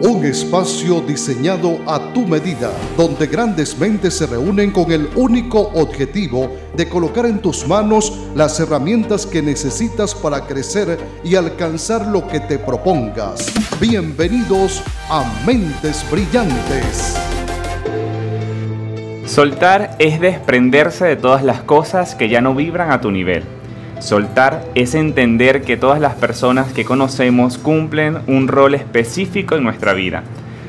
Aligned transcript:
un 0.00 0.24
espacio 0.24 1.00
diseñado 1.00 1.78
a 1.86 2.12
tu 2.12 2.24
medida, 2.24 2.70
donde 2.96 3.26
grandes 3.26 3.76
mentes 3.76 4.14
se 4.14 4.26
reúnen 4.26 4.70
con 4.70 4.92
el 4.92 5.08
único 5.16 5.60
objetivo 5.74 6.50
de 6.76 6.88
colocar 6.88 7.26
en 7.26 7.40
tus 7.40 7.66
manos 7.66 8.12
las 8.36 8.60
herramientas 8.60 9.26
que 9.26 9.42
necesitas 9.42 10.14
para 10.14 10.42
crecer 10.42 10.98
y 11.24 11.34
alcanzar 11.34 12.06
lo 12.06 12.28
que 12.28 12.38
te 12.38 12.58
propongas. 12.58 13.52
Bienvenidos 13.80 14.82
a 15.10 15.24
Mentes 15.44 16.04
Brillantes. 16.10 17.16
Soltar 19.26 19.96
es 19.98 20.20
desprenderse 20.20 21.06
de 21.06 21.16
todas 21.16 21.42
las 21.42 21.62
cosas 21.62 22.14
que 22.14 22.28
ya 22.28 22.40
no 22.40 22.54
vibran 22.54 22.92
a 22.92 23.00
tu 23.00 23.10
nivel 23.10 23.57
Soltar 24.00 24.64
es 24.76 24.94
entender 24.94 25.62
que 25.62 25.76
todas 25.76 26.00
las 26.00 26.14
personas 26.14 26.72
que 26.72 26.84
conocemos 26.84 27.58
cumplen 27.58 28.18
un 28.28 28.46
rol 28.46 28.74
específico 28.74 29.56
en 29.56 29.64
nuestra 29.64 29.92
vida. 29.92 30.22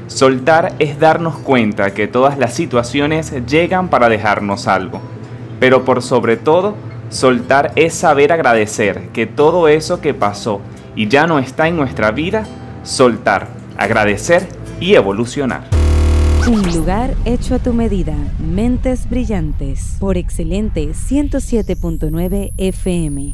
Soltar 0.07 0.73
es 0.79 0.99
darnos 0.99 1.37
cuenta 1.37 1.93
que 1.93 2.07
todas 2.07 2.39
las 2.39 2.55
situaciones 2.55 3.31
llegan 3.45 3.89
para 3.89 4.09
dejarnos 4.09 4.67
algo. 4.67 4.99
Pero 5.59 5.85
por 5.85 6.01
sobre 6.01 6.37
todo, 6.37 6.75
soltar 7.09 7.71
es 7.75 7.93
saber 7.93 8.31
agradecer 8.31 9.09
que 9.13 9.27
todo 9.27 9.67
eso 9.67 10.01
que 10.01 10.15
pasó 10.15 10.61
y 10.95 11.07
ya 11.07 11.27
no 11.27 11.37
está 11.37 11.67
en 11.67 11.77
nuestra 11.77 12.09
vida, 12.09 12.45
soltar, 12.81 13.47
agradecer 13.77 14.47
y 14.79 14.95
evolucionar. 14.95 15.78
Un 16.49 16.63
lugar 16.73 17.13
hecho 17.25 17.53
a 17.53 17.59
tu 17.59 17.73
medida. 17.73 18.15
Mentes 18.39 19.07
Brillantes. 19.07 19.97
Por 19.99 20.17
Excelente 20.17 20.83
107.9 20.87 22.53
FM. 22.57 23.33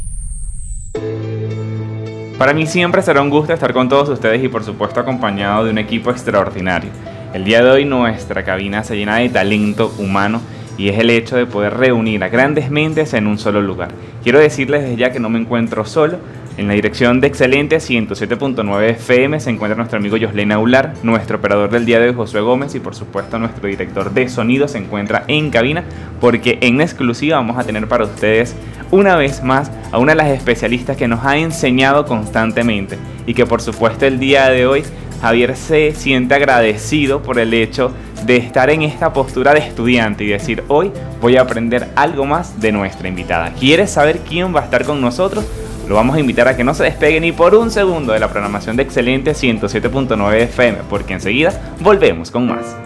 Para 2.38 2.54
mí 2.54 2.68
siempre 2.68 3.02
será 3.02 3.22
un 3.22 3.30
gusto 3.30 3.54
estar 3.54 3.72
con 3.72 3.88
todos 3.88 4.10
ustedes 4.10 4.44
y 4.44 4.50
por 4.50 4.66
supuesto 4.66 5.00
acompañado 5.00 5.64
de 5.64 5.72
un 5.72 5.78
equipo 5.78 6.12
extraordinario. 6.12 6.90
El 7.34 7.46
día 7.46 7.64
de 7.64 7.70
hoy 7.70 7.86
nuestra 7.86 8.44
cabina 8.44 8.84
se 8.84 8.98
llena 8.98 9.16
de 9.16 9.30
talento 9.30 9.94
humano 9.98 10.42
y 10.78 10.90
es 10.90 11.00
el 11.00 11.10
hecho 11.10 11.38
de 11.38 11.46
poder 11.46 11.74
reunir 11.78 12.22
a 12.22 12.28
grandes 12.28 12.70
mentes 12.70 13.14
en 13.14 13.28
un 13.28 13.38
solo 13.38 13.62
lugar. 13.62 13.92
Quiero 14.24 14.40
decirles 14.40 14.82
desde 14.82 14.98
ya 14.98 15.14
que 15.14 15.22
no 15.22 15.30
me 15.30 15.40
encuentro 15.40 15.86
solo, 15.86 16.18
en 16.58 16.68
la 16.68 16.74
dirección 16.74 17.20
de 17.20 17.28
Excelente 17.28 17.78
107.9 17.78 18.90
FM 18.92 19.40
se 19.40 19.50
encuentra 19.50 19.76
nuestro 19.76 20.00
amigo 20.00 20.18
Joslena 20.20 20.56
Aular, 20.56 20.94
nuestro 21.04 21.38
operador 21.38 21.70
del 21.70 21.86
día 21.86 22.00
de 22.00 22.10
hoy 22.10 22.16
Josué 22.16 22.42
Gómez 22.42 22.76
y 22.76 22.80
por 22.80 22.96
supuesto 22.96 23.38
nuestro 23.38 23.68
director 23.68 24.14
de 24.14 24.30
sonido 24.30 24.68
se 24.68 24.78
encuentra 24.78 25.26
en 25.28 25.50
cabina 25.50 25.84
porque 26.22 26.58
en 26.62 26.80
exclusiva 26.80 27.38
vamos 27.38 27.58
a 27.58 27.64
tener 27.64 27.88
para 27.88 28.06
ustedes 28.06 28.56
una 28.92 29.18
vez 29.18 29.44
más 29.44 29.70
a 29.92 29.98
una 29.98 30.14
de 30.14 30.18
las 30.18 30.30
especialistas 30.30 30.96
que 30.96 31.08
nos 31.08 31.26
ha 31.26 31.38
enseñado 31.38 32.06
constantemente 32.06 32.98
y 33.28 33.34
que 33.34 33.46
por 33.46 33.62
supuesto 33.62 34.06
el 34.06 34.20
día 34.20 34.50
de 34.50 34.66
hoy 34.66 34.84
Javier 35.22 35.58
se 35.58 35.94
siente 35.94 36.36
agradecido 36.36 37.22
por 37.22 37.40
el 37.40 37.54
hecho 37.54 37.92
de 38.26 38.38
estar 38.38 38.70
en 38.70 38.82
esta 38.82 39.12
postura 39.12 39.54
de 39.54 39.60
estudiante 39.60 40.24
y 40.24 40.28
decir 40.28 40.64
hoy 40.70 40.92
voy 41.20 41.36
a 41.36 41.42
aprender 41.42 41.90
algo 41.96 42.26
más 42.26 42.62
de 42.62 42.72
nuestra 42.72 43.08
invitada. 43.08 43.52
¿Quieres 43.60 43.92
saber 43.92 44.20
quién 44.20 44.56
va 44.56 44.62
a 44.62 44.64
estar 44.64 44.86
con 44.86 45.02
nosotros? 45.02 45.46
Lo 45.88 45.96
vamos 45.96 46.16
a 46.16 46.20
invitar 46.20 46.48
a 46.48 46.58
que 46.58 46.64
no 46.64 46.74
se 46.74 46.84
despegue 46.84 47.20
ni 47.20 47.32
por 47.32 47.54
un 47.54 47.70
segundo 47.70 48.14
de 48.14 48.20
la 48.20 48.30
programación 48.30 48.76
de 48.76 48.84
Excelente 48.84 49.32
107.9 49.32 50.36
FM, 50.36 50.80
porque 50.90 51.14
enseguida 51.14 51.76
volvemos 51.80 52.32
con 52.32 52.48
más. 52.48 52.85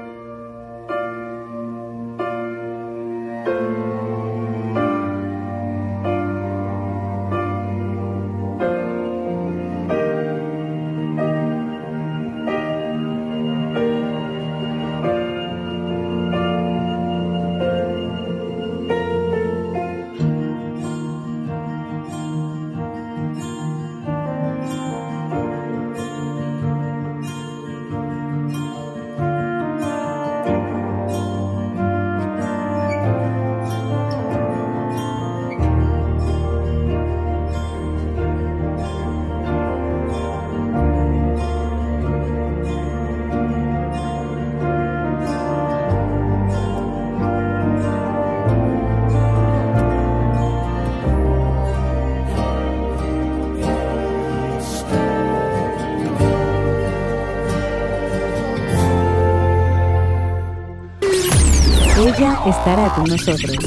Estará 62.60 62.90
con 62.90 63.06
nosotros. 63.06 63.58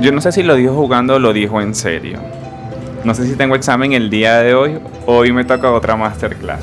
Yo 0.00 0.12
no 0.12 0.20
sé 0.22 0.32
si 0.32 0.42
lo 0.42 0.54
dijo 0.54 0.74
jugando 0.74 1.16
o 1.16 1.18
lo 1.18 1.32
dijo 1.34 1.60
en 1.60 1.74
serio. 1.74 2.18
No 3.04 3.14
sé 3.14 3.26
si 3.26 3.34
tengo 3.34 3.54
examen 3.54 3.92
el 3.92 4.08
día 4.08 4.38
de 4.38 4.54
hoy, 4.54 4.78
hoy 5.06 5.32
me 5.32 5.44
toca 5.44 5.70
otra 5.70 5.96
masterclass. 5.96 6.60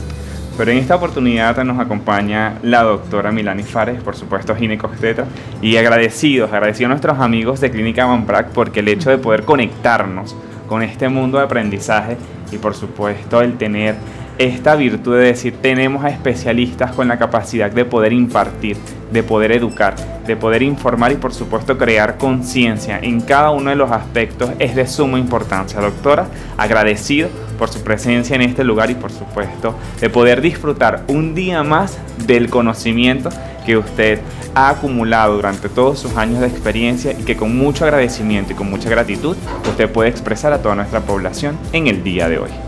Pero 0.58 0.72
en 0.72 0.80
esta 0.80 0.96
oportunidad 0.96 1.64
nos 1.64 1.80
acompaña 1.80 2.56
la 2.64 2.82
doctora 2.82 3.32
Milani 3.32 3.62
Fares, 3.62 4.02
por 4.02 4.16
supuesto 4.16 4.56
ginecobstetra, 4.56 5.26
y 5.62 5.78
agradecidos, 5.78 6.52
agradecidos 6.52 6.88
a 6.88 6.94
nuestros 6.94 7.20
amigos 7.20 7.62
de 7.62 7.70
Clínica 7.70 8.08
Manprac 8.08 8.50
porque 8.50 8.80
el 8.80 8.88
hecho 8.88 9.12
de 9.12 9.20
poder 9.20 9.44
conectarnos 9.44 10.36
con 10.68 10.82
este 10.82 11.08
mundo 11.10 11.38
de 11.38 11.44
aprendizaje 11.44 12.18
y 12.52 12.58
por 12.58 12.74
supuesto 12.74 13.42
el 13.42 13.58
tener 13.58 13.96
esta 14.40 14.76
virtud 14.76 15.18
de 15.18 15.26
decir 15.26 15.56
tenemos 15.62 16.04
a 16.04 16.10
especialistas 16.10 16.92
con 16.92 17.08
la 17.08 17.20
capacidad 17.20 17.72
de 17.72 17.86
poder 17.86 18.14
impartir, 18.14 18.78
de 19.12 19.24
poder 19.24 19.52
educar, 19.52 19.96
de 20.26 20.36
poder 20.36 20.62
informar 20.62 21.12
y 21.12 21.16
por 21.16 21.34
supuesto 21.34 21.78
crear 21.78 22.18
conciencia 22.18 23.00
en 23.00 23.22
cada 23.22 23.52
uno 23.52 23.70
de 23.70 23.76
los 23.76 23.92
aspectos 23.92 24.52
es 24.60 24.76
de 24.76 24.88
suma 24.88 25.20
importancia. 25.20 25.80
Doctora, 25.80 26.28
agradecido 26.58 27.30
por 27.58 27.70
su 27.70 27.82
presencia 27.82 28.36
en 28.36 28.42
este 28.42 28.64
lugar 28.64 28.92
y 28.92 28.96
por 28.96 29.12
supuesto 29.12 29.76
de 30.00 30.10
poder 30.10 30.42
disfrutar 30.42 31.04
un 31.08 31.34
día 31.34 31.64
más 31.64 31.98
del 32.26 32.50
conocimiento 32.50 33.30
que 33.66 33.78
usted 33.78 34.20
ha 34.56 34.70
acumulado 34.70 35.36
durante 35.36 35.70
todos 35.70 36.00
sus 36.00 36.16
años 36.16 36.40
de 36.40 36.48
experiencia 36.48 37.12
y 37.12 37.24
que 37.24 37.36
con 37.36 37.58
mucho 37.58 37.84
agradecimiento 37.84 38.54
y 38.54 38.56
con 38.56 38.70
mucha 38.70 38.90
gratitud 38.90 39.36
usted 39.70 39.92
puede 39.92 40.10
expresar 40.10 40.54
a 40.54 40.62
toda 40.62 40.76
nuestra 40.76 41.02
población 41.02 41.58
en 41.74 41.88
el 41.88 42.04
día 42.04 42.30
de 42.30 42.40
hoy. 42.40 42.67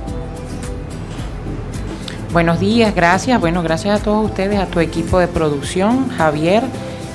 Buenos 2.32 2.60
días, 2.60 2.94
gracias. 2.94 3.42
Bueno, 3.42 3.64
gracias 3.64 4.00
a 4.00 4.04
todos 4.04 4.24
ustedes, 4.24 4.60
a 4.60 4.68
tu 4.68 4.80
equipo 4.80 5.18
de 5.18 5.28
producción, 5.28 6.10
Javier, 6.10 6.62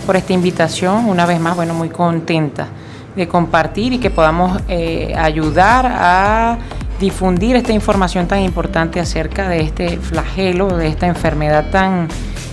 por 0.07 0.17
esta 0.17 0.33
invitación. 0.33 1.09
Una 1.09 1.25
vez 1.25 1.39
más, 1.39 1.55
bueno, 1.55 1.73
muy 1.73 1.89
contenta 1.89 2.67
de 3.15 3.29
compartir 3.29 3.93
y 3.93 3.99
que 3.99 4.11
podamos 4.11 4.61
eh, 4.67 5.15
ayudar 5.17 5.87
a 5.87 6.59
difundir 6.99 7.55
esta 7.55 7.73
información 7.73 8.27
tan 8.27 8.41
importante 8.41 8.99
acerca 8.99 9.49
de 9.49 9.61
este 9.61 9.99
flagelo, 9.99 10.77
de 10.77 10.89
esta 10.89 11.07
enfermedad 11.07 11.71
tan 11.71 12.09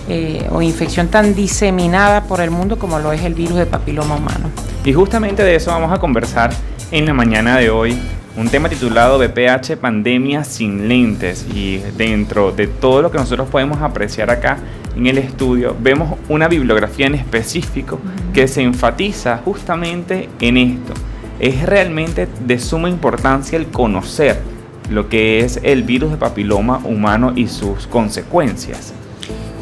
eh, 0.08 0.46
o 0.52 0.62
infección 0.62 1.08
tan 1.08 1.34
diseminada 1.34 2.22
por 2.22 2.40
el 2.40 2.52
mundo 2.52 2.78
como 2.78 3.00
lo 3.00 3.12
es 3.12 3.22
el 3.22 3.34
virus 3.34 3.56
de 3.56 3.66
papiloma 3.66 4.14
humano. 4.14 4.50
Y 4.84 4.92
justamente 4.92 5.42
de 5.42 5.56
eso 5.56 5.72
vamos 5.72 5.90
a 5.90 5.98
conversar 5.98 6.52
en 6.92 7.06
la 7.06 7.12
mañana 7.12 7.56
de 7.56 7.70
hoy 7.70 7.98
un 8.36 8.48
tema 8.48 8.68
titulado 8.68 9.18
BPH 9.18 9.76
Pandemia 9.76 10.42
sin 10.44 10.88
lentes 10.88 11.46
y 11.54 11.78
dentro 11.96 12.50
de 12.50 12.66
todo 12.66 13.02
lo 13.02 13.10
que 13.10 13.18
nosotros 13.18 13.48
podemos 13.48 13.82
apreciar 13.82 14.30
acá 14.30 14.58
en 14.96 15.06
el 15.06 15.18
estudio 15.18 15.76
vemos 15.78 16.18
una 16.28 16.48
bibliografía 16.48 17.06
en 17.06 17.14
específico 17.14 17.98
que 18.32 18.48
se 18.48 18.62
enfatiza 18.62 19.38
justamente 19.44 20.28
en 20.40 20.56
esto. 20.56 20.94
Es 21.40 21.62
realmente 21.66 22.28
de 22.46 22.58
suma 22.58 22.88
importancia 22.88 23.58
el 23.58 23.66
conocer 23.66 24.40
lo 24.90 25.08
que 25.08 25.40
es 25.40 25.60
el 25.62 25.82
virus 25.82 26.10
de 26.10 26.16
papiloma 26.16 26.80
humano 26.84 27.32
y 27.34 27.48
sus 27.48 27.86
consecuencias. 27.86 28.92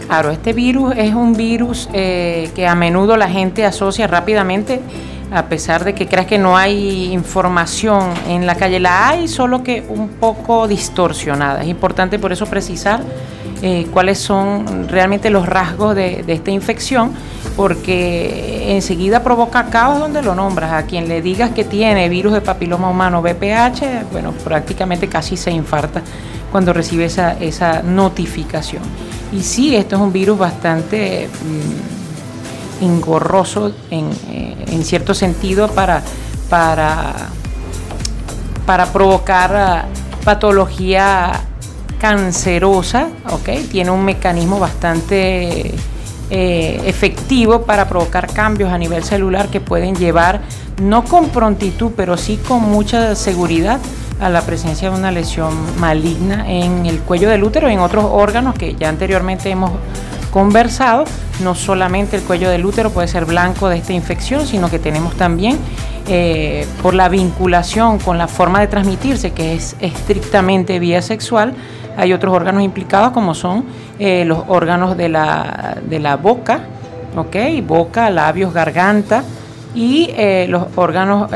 Claro, 0.06 0.30
este 0.30 0.52
virus 0.52 0.94
es 0.96 1.14
un 1.14 1.34
virus 1.34 1.88
eh, 1.92 2.50
que 2.54 2.66
a 2.66 2.74
menudo 2.74 3.16
la 3.16 3.28
gente 3.28 3.64
asocia 3.64 4.08
rápidamente 4.08 4.80
a 5.32 5.46
pesar 5.46 5.84
de 5.84 5.94
que 5.94 6.06
creas 6.06 6.26
que 6.26 6.38
no 6.38 6.56
hay 6.56 7.12
información 7.12 8.12
en 8.28 8.46
la 8.46 8.56
calle, 8.56 8.80
la 8.80 9.08
hay, 9.08 9.28
solo 9.28 9.62
que 9.62 9.84
un 9.88 10.08
poco 10.08 10.66
distorsionada. 10.66 11.62
Es 11.62 11.68
importante 11.68 12.18
por 12.18 12.32
eso 12.32 12.46
precisar 12.46 13.00
eh, 13.62 13.86
cuáles 13.92 14.18
son 14.18 14.88
realmente 14.88 15.30
los 15.30 15.46
rasgos 15.46 15.94
de, 15.94 16.24
esta 16.26 16.50
infección, 16.50 17.12
porque 17.56 18.74
enseguida 18.74 19.22
provoca 19.22 19.66
caos 19.66 20.00
donde 20.00 20.22
lo 20.22 20.34
nombras. 20.34 20.72
A 20.72 20.82
quien 20.84 21.08
le 21.08 21.22
digas 21.22 21.50
que 21.50 21.64
tiene 21.64 22.08
virus 22.08 22.32
de 22.32 22.40
papiloma 22.40 22.90
humano 22.90 23.20
VPH, 23.22 24.10
bueno, 24.10 24.32
prácticamente 24.32 25.08
casi 25.08 25.36
se 25.36 25.50
infarta 25.50 26.02
cuando 26.50 26.72
recibe 26.72 27.04
esa, 27.04 27.34
esa 27.38 27.82
notificación. 27.82 28.82
Y 29.32 29.42
sí, 29.42 29.76
esto 29.76 29.94
es 29.94 30.02
un 30.02 30.12
virus 30.12 30.38
bastante 30.38 31.28
mm, 31.28 31.99
engorroso 32.80 33.72
en, 33.90 34.10
eh, 34.30 34.64
en, 34.68 34.84
cierto 34.84 35.14
sentido 35.14 35.68
para, 35.68 36.02
para, 36.48 37.14
para 38.66 38.86
provocar 38.92 39.56
ah, 39.56 39.84
patología 40.24 41.32
cancerosa. 42.00 43.08
Tiene 43.70 43.90
un 43.90 44.04
mecanismo 44.04 44.58
bastante 44.58 45.74
eh, 46.30 46.80
efectivo 46.86 47.62
para 47.62 47.88
provocar 47.88 48.32
cambios 48.32 48.72
a 48.72 48.78
nivel 48.78 49.04
celular 49.04 49.48
que 49.48 49.60
pueden 49.60 49.94
llevar, 49.96 50.40
no 50.80 51.04
con 51.04 51.28
prontitud, 51.28 51.90
pero 51.96 52.16
sí 52.16 52.38
con 52.46 52.62
mucha 52.62 53.14
seguridad 53.14 53.80
a 54.20 54.28
la 54.28 54.42
presencia 54.42 54.90
de 54.90 54.96
una 54.96 55.10
lesión 55.10 55.52
maligna 55.78 56.48
en 56.48 56.86
el 56.86 57.00
cuello 57.00 57.28
del 57.28 57.42
útero 57.42 57.68
y 57.68 57.72
en 57.72 57.80
otros 57.80 58.04
órganos 58.08 58.54
que 58.54 58.74
ya 58.74 58.88
anteriormente 58.88 59.50
hemos 59.50 59.72
conversado. 60.30 61.04
No 61.42 61.54
solamente 61.54 62.16
el 62.16 62.22
cuello 62.22 62.50
del 62.50 62.64
útero 62.64 62.90
puede 62.90 63.08
ser 63.08 63.24
blanco 63.24 63.68
de 63.68 63.78
esta 63.78 63.92
infección, 63.92 64.46
sino 64.46 64.70
que 64.70 64.78
tenemos 64.78 65.14
también, 65.14 65.58
eh, 66.08 66.66
por 66.82 66.94
la 66.94 67.08
vinculación 67.08 67.98
con 67.98 68.18
la 68.18 68.28
forma 68.28 68.60
de 68.60 68.66
transmitirse, 68.66 69.32
que 69.32 69.54
es 69.54 69.76
estrictamente 69.80 70.78
vía 70.78 71.02
sexual, 71.02 71.54
hay 71.96 72.12
otros 72.12 72.34
órganos 72.34 72.62
implicados 72.62 73.12
como 73.12 73.34
son 73.34 73.64
eh, 73.98 74.24
los 74.24 74.44
órganos 74.48 74.96
de 74.96 75.08
la, 75.08 75.76
de 75.88 75.98
la 75.98 76.16
boca, 76.16 76.60
¿ok? 77.16 77.36
Boca, 77.66 78.10
labios, 78.10 78.52
garganta, 78.52 79.24
y 79.74 80.10
eh, 80.16 80.46
los 80.48 80.64
órganos 80.74 81.30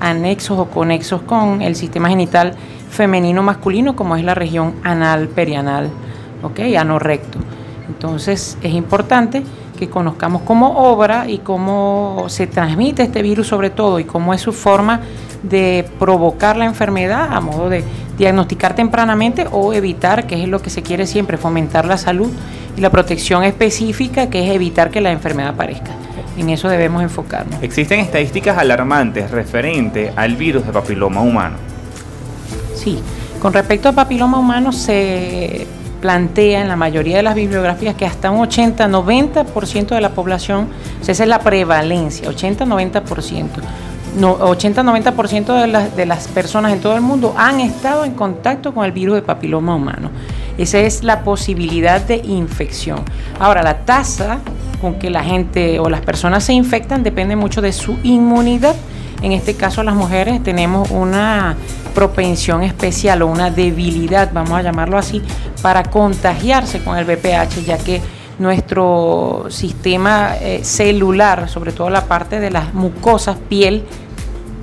anexos 0.00 0.58
o 0.58 0.66
conexos 0.66 1.20
con 1.22 1.60
el 1.60 1.76
sistema 1.76 2.08
genital 2.08 2.54
femenino 2.90 3.42
masculino, 3.42 3.96
como 3.96 4.16
es 4.16 4.24
la 4.24 4.34
región 4.34 4.74
anal 4.82 5.28
perianal, 5.28 5.90
¿ok? 6.42 6.60
Ano 6.78 6.98
recto. 6.98 7.38
Entonces 7.90 8.56
es 8.62 8.72
importante 8.72 9.42
que 9.76 9.88
conozcamos 9.88 10.42
cómo 10.42 10.92
obra 10.92 11.28
y 11.28 11.38
cómo 11.38 12.26
se 12.28 12.46
transmite 12.46 13.02
este 13.02 13.20
virus 13.20 13.48
sobre 13.48 13.70
todo 13.70 13.98
y 13.98 14.04
cómo 14.04 14.32
es 14.32 14.40
su 14.40 14.52
forma 14.52 15.00
de 15.42 15.88
provocar 15.98 16.56
la 16.56 16.66
enfermedad 16.66 17.28
a 17.32 17.40
modo 17.40 17.68
de 17.68 17.82
diagnosticar 18.16 18.74
tempranamente 18.74 19.46
o 19.50 19.72
evitar, 19.72 20.26
que 20.26 20.42
es 20.42 20.48
lo 20.48 20.62
que 20.62 20.70
se 20.70 20.82
quiere 20.82 21.06
siempre, 21.06 21.36
fomentar 21.36 21.84
la 21.84 21.96
salud 21.96 22.30
y 22.76 22.80
la 22.80 22.90
protección 22.90 23.42
específica, 23.42 24.28
que 24.28 24.44
es 24.46 24.54
evitar 24.54 24.90
que 24.90 25.00
la 25.00 25.10
enfermedad 25.10 25.54
aparezca. 25.54 25.92
En 26.36 26.50
eso 26.50 26.68
debemos 26.68 27.02
enfocarnos. 27.02 27.60
Existen 27.62 28.00
estadísticas 28.00 28.56
alarmantes 28.56 29.30
referente 29.30 30.12
al 30.14 30.36
virus 30.36 30.64
de 30.64 30.72
papiloma 30.72 31.22
humano. 31.22 31.56
Sí, 32.74 33.00
con 33.40 33.52
respecto 33.52 33.88
a 33.88 33.92
papiloma 33.92 34.38
humano 34.38 34.70
se 34.70 35.66
plantea 36.00 36.62
en 36.62 36.68
la 36.68 36.76
mayoría 36.76 37.16
de 37.16 37.22
las 37.22 37.34
bibliografías 37.34 37.94
que 37.94 38.06
hasta 38.06 38.30
un 38.30 38.46
80-90% 38.46 39.88
de 39.88 40.00
la 40.00 40.10
población, 40.10 40.68
esa 41.02 41.12
es 41.12 41.28
la 41.28 41.40
prevalencia, 41.40 42.28
80-90%. 42.28 43.48
80-90% 44.18 45.60
de 45.60 45.66
las, 45.68 45.96
de 45.96 46.04
las 46.06 46.26
personas 46.26 46.72
en 46.72 46.80
todo 46.80 46.96
el 46.96 47.00
mundo 47.00 47.34
han 47.36 47.60
estado 47.60 48.04
en 48.04 48.12
contacto 48.14 48.74
con 48.74 48.84
el 48.84 48.92
virus 48.92 49.16
de 49.16 49.22
papiloma 49.22 49.76
humano. 49.76 50.10
Esa 50.58 50.78
es 50.78 51.04
la 51.04 51.22
posibilidad 51.22 52.00
de 52.00 52.16
infección. 52.16 53.04
Ahora, 53.38 53.62
la 53.62 53.78
tasa 53.78 54.40
con 54.80 54.94
que 54.94 55.10
la 55.10 55.22
gente 55.22 55.78
o 55.78 55.88
las 55.88 56.00
personas 56.00 56.44
se 56.44 56.52
infectan 56.52 57.02
depende 57.02 57.36
mucho 57.36 57.62
de 57.62 57.72
su 57.72 57.98
inmunidad. 58.02 58.74
En 59.22 59.32
este 59.32 59.54
caso 59.54 59.82
las 59.82 59.94
mujeres 59.94 60.42
tenemos 60.42 60.90
una 60.90 61.56
propensión 61.94 62.62
especial 62.62 63.22
o 63.22 63.26
una 63.26 63.50
debilidad, 63.50 64.30
vamos 64.32 64.52
a 64.52 64.62
llamarlo 64.62 64.96
así, 64.96 65.22
para 65.62 65.82
contagiarse 65.82 66.82
con 66.82 66.96
el 66.96 67.04
VPH, 67.04 67.64
ya 67.64 67.78
que 67.78 68.00
nuestro 68.38 69.46
sistema 69.50 70.36
eh, 70.40 70.60
celular, 70.64 71.48
sobre 71.48 71.72
todo 71.72 71.90
la 71.90 72.06
parte 72.06 72.40
de 72.40 72.50
las 72.50 72.72
mucosas, 72.72 73.36
piel, 73.48 73.84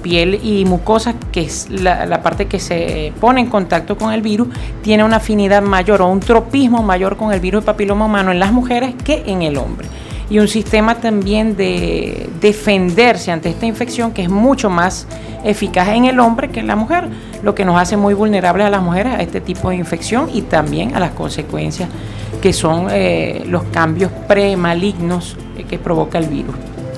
piel 0.01 0.39
y 0.44 0.65
mucosa, 0.65 1.13
que 1.31 1.42
es 1.42 1.69
la, 1.69 2.24
parte 2.24 2.48
que 2.48 2.60
se 2.60 3.13
pone 3.21 3.42
en 3.42 3.48
contacto 3.48 3.95
con 3.95 4.12
el 4.12 4.21
virus, 4.24 4.48
tiene 4.81 5.03
una 5.03 5.18
afinidad 5.18 5.62
mayor 5.62 6.01
o 6.01 6.07
un 6.07 6.19
tropismo 6.19 6.81
mayor 6.81 7.18
con 7.18 7.31
el 7.31 7.39
virus 7.39 7.62
de 7.62 7.65
papiloma 7.68 8.06
humano 8.06 8.31
en 8.31 8.39
las 8.39 8.51
mujeres 8.51 8.95
que 9.03 9.24
en 9.27 9.44
el 9.44 9.57
hombre 9.57 9.88
y 10.29 10.39
un 10.39 10.47
sistema 10.47 10.95
también 10.95 11.56
de 11.56 12.29
defenderse 12.41 13.31
ante 13.31 13.50
esta 13.50 13.65
infección 13.65 14.12
que 14.12 14.24
es 14.24 14.29
mucho 14.29 14.69
más 14.69 15.07
eficaz 15.44 15.89
en 15.89 16.06
el 16.06 16.19
hombre 16.19 16.50
que 16.50 16.59
en 16.59 16.68
la 16.68 16.75
mujer, 16.75 17.07
lo 17.44 17.56
que 17.56 17.63
nos 17.63 17.79
hace 17.79 17.95
muy 17.95 18.13
vulnerables 18.13 18.68
a 18.68 18.69
las 18.69 18.81
mujeres 18.81 19.13
a 19.13 19.21
este 19.21 19.41
tipo 19.41 19.69
de 19.69 19.77
infección 19.77 20.29
y 20.33 20.41
también 20.41 20.95
a 20.95 21.00
las 21.00 21.12
consecuencias 21.12 21.89
que 22.41 22.53
son 22.53 22.88
eh, 22.91 23.44
los 23.47 23.63
cambios 23.65 24.12
premalignos 24.27 25.38
que 25.69 25.79
provoca 25.79 26.18
el 26.18 26.27
virus. 26.27 26.56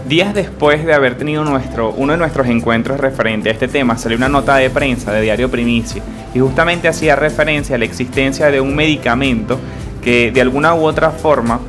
Días 0.07 0.33
después 0.33 0.85
de 0.85 0.93
haber 0.93 1.17
tenido 1.17 1.43
nuestro, 1.43 1.91
uno 1.91 2.13
de 2.13 2.17
nuestros 2.17 2.47
encuentros 2.47 2.99
referente 2.99 3.49
a 3.49 3.51
este 3.51 3.67
tema, 3.67 3.95
salió 3.97 4.17
una 4.17 4.27
nota 4.27 4.55
de 4.55 4.69
prensa 4.71 5.11
de 5.11 5.21
Diario 5.21 5.51
Primicia 5.51 6.01
y 6.33 6.39
justamente 6.39 6.87
hacía 6.87 7.15
referencia 7.15 7.75
a 7.75 7.79
la 7.79 7.85
existencia 7.85 8.49
de 8.49 8.59
un 8.59 8.75
medicamento 8.75 9.59
que 10.01 10.31
de 10.31 10.41
alguna 10.41 10.73
u 10.73 10.83
otra 10.83 11.11
forma 11.11 11.59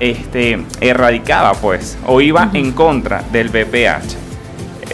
este, 0.00 0.64
erradicaba 0.80 1.54
pues 1.54 1.96
o 2.06 2.20
iba 2.20 2.50
en 2.52 2.72
contra 2.72 3.22
del 3.32 3.48
BPH. 3.48 4.16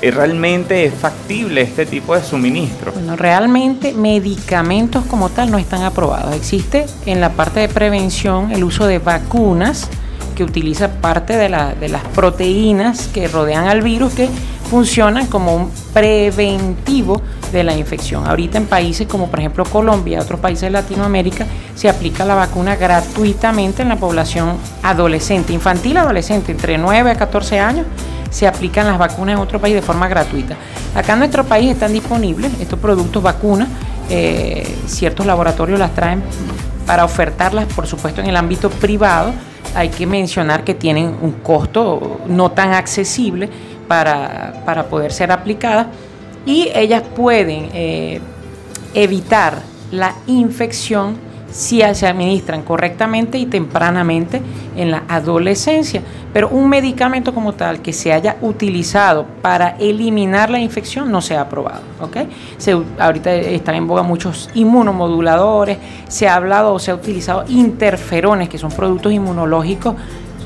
Eh, 0.02 0.10
¿Realmente 0.10 0.84
es 0.84 0.94
factible 0.94 1.62
este 1.62 1.86
tipo 1.86 2.14
de 2.14 2.22
suministro? 2.22 2.92
Bueno, 2.92 3.16
realmente 3.16 3.92
medicamentos 3.92 5.04
como 5.06 5.28
tal 5.28 5.50
no 5.50 5.58
están 5.58 5.82
aprobados. 5.82 6.34
Existe 6.34 6.86
en 7.06 7.20
la 7.20 7.30
parte 7.30 7.60
de 7.60 7.68
prevención 7.68 8.52
el 8.52 8.64
uso 8.64 8.86
de 8.86 8.98
vacunas 8.98 9.88
que 10.36 10.44
utiliza 10.44 10.88
parte 11.00 11.36
de, 11.36 11.48
de 11.78 11.88
las 11.88 12.04
proteínas 12.14 13.08
que 13.08 13.28
rodean 13.28 13.66
al 13.66 13.82
virus 13.82 14.14
que 14.14 14.28
funcionan 14.70 15.26
como 15.26 15.54
un 15.54 15.70
preventivo 15.92 17.20
de 17.52 17.64
la 17.64 17.76
infección. 17.76 18.26
Ahorita 18.26 18.58
en 18.58 18.66
países 18.66 19.06
como 19.06 19.28
por 19.28 19.38
ejemplo 19.38 19.64
Colombia, 19.64 20.20
otros 20.20 20.40
países 20.40 20.62
de 20.62 20.70
Latinoamérica, 20.70 21.46
se 21.74 21.88
aplica 21.88 22.24
la 22.24 22.34
vacuna 22.34 22.76
gratuitamente 22.76 23.82
en 23.82 23.88
la 23.88 23.96
población 23.96 24.56
adolescente, 24.82 25.52
infantil 25.52 25.96
adolescente, 25.96 26.52
entre 26.52 26.78
9 26.78 27.10
a 27.10 27.14
14 27.16 27.58
años, 27.58 27.86
se 28.30 28.46
aplican 28.46 28.86
las 28.86 28.98
vacunas 28.98 29.34
en 29.34 29.40
otro 29.40 29.60
país 29.60 29.74
de 29.74 29.82
forma 29.82 30.08
gratuita. 30.08 30.56
Acá 30.94 31.14
en 31.14 31.18
nuestro 31.20 31.44
país 31.44 31.72
están 31.72 31.92
disponibles 31.92 32.52
estos 32.60 32.78
productos 32.78 33.22
vacunas, 33.22 33.68
eh, 34.08 34.76
ciertos 34.86 35.26
laboratorios 35.26 35.78
las 35.78 35.94
traen 35.94 36.22
para 36.86 37.04
ofertarlas, 37.04 37.66
por 37.66 37.86
supuesto, 37.86 38.20
en 38.20 38.28
el 38.28 38.36
ámbito 38.36 38.70
privado. 38.70 39.32
Hay 39.74 39.88
que 39.88 40.06
mencionar 40.06 40.64
que 40.64 40.74
tienen 40.74 41.16
un 41.20 41.32
costo 41.42 42.20
no 42.26 42.50
tan 42.50 42.72
accesible 42.72 43.48
para, 43.86 44.62
para 44.64 44.84
poder 44.84 45.12
ser 45.12 45.30
aplicadas 45.30 45.86
y 46.46 46.68
ellas 46.74 47.02
pueden 47.14 47.68
eh, 47.72 48.20
evitar 48.94 49.62
la 49.90 50.14
infección 50.26 51.30
si 51.50 51.82
se 51.94 52.06
administran 52.06 52.62
correctamente 52.62 53.36
y 53.38 53.46
tempranamente 53.46 54.40
en 54.76 54.90
la 54.90 55.02
adolescencia. 55.08 56.02
Pero 56.32 56.48
un 56.48 56.68
medicamento 56.68 57.34
como 57.34 57.54
tal 57.54 57.82
que 57.82 57.92
se 57.92 58.12
haya 58.12 58.36
utilizado 58.40 59.26
para 59.42 59.70
eliminar 59.78 60.48
la 60.48 60.60
infección 60.60 61.10
no 61.10 61.20
se 61.20 61.36
ha 61.36 61.40
aprobado. 61.42 61.82
Ahorita 62.98 63.34
están 63.34 63.74
en 63.74 63.86
boga 63.88 64.02
muchos 64.02 64.48
inmunomoduladores, 64.54 65.78
se 66.08 66.28
ha 66.28 66.36
hablado 66.36 66.72
o 66.72 66.78
se 66.78 66.92
ha 66.92 66.94
utilizado 66.94 67.44
interferones, 67.48 68.48
que 68.48 68.58
son 68.58 68.70
productos 68.70 69.12
inmunológicos, 69.12 69.96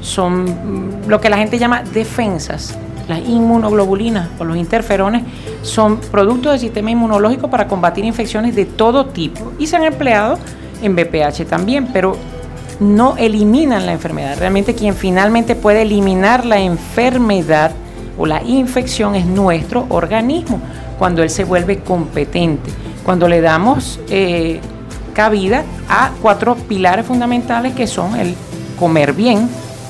son 0.01 0.45
mm, 0.45 1.09
lo 1.09 1.21
que 1.21 1.29
la 1.29 1.37
gente 1.37 1.59
llama 1.59 1.83
defensas 1.83 2.79
las 3.09 3.21
inmunoglobulinas 3.21 4.29
o 4.39 4.45
los 4.45 4.57
interferones 4.57 5.23
son 5.63 5.99
productos 5.99 6.53
del 6.53 6.61
sistema 6.61 6.91
inmunológico 6.91 7.49
para 7.51 7.69
combatir 7.69 8.05
infecciones 8.05 8.55
de 8.55 8.65
todo 8.65 9.07
tipo 9.07 9.53
y 9.59 9.67
se 9.67 9.77
han 9.77 9.85
empleado 9.85 10.39
en 10.83 10.97
BPH 10.97 11.47
también, 11.49 11.89
pero 11.93 12.17
no 12.81 13.17
eliminan 13.17 13.87
la 13.87 13.93
enfermedad. 13.93 14.37
Realmente 14.39 14.75
quien 14.75 14.95
finalmente 14.95 15.55
puede 15.55 15.83
eliminar 15.83 16.45
la 16.45 16.59
enfermedad 16.59 17.73
o 18.19 18.27
la 18.27 18.43
infección 18.43 19.15
es 19.15 19.27
nuestro 19.27 19.87
organismo 19.89 20.61
cuando 20.99 21.23
él 21.23 21.31
se 21.31 21.45
vuelve 21.45 21.81
competente, 21.81 22.71
cuando 23.05 23.29
le 23.29 23.41
damos 23.41 24.01
eh, 24.09 24.61
cabida 25.15 25.65
a 25.89 26.11
cuatro 26.23 26.55
pilares 26.55 27.07
fundamentales 27.07 27.75
que 27.75 27.87
son 27.87 28.19
el 28.19 28.35
comer 28.79 29.13
bien, 29.13 29.49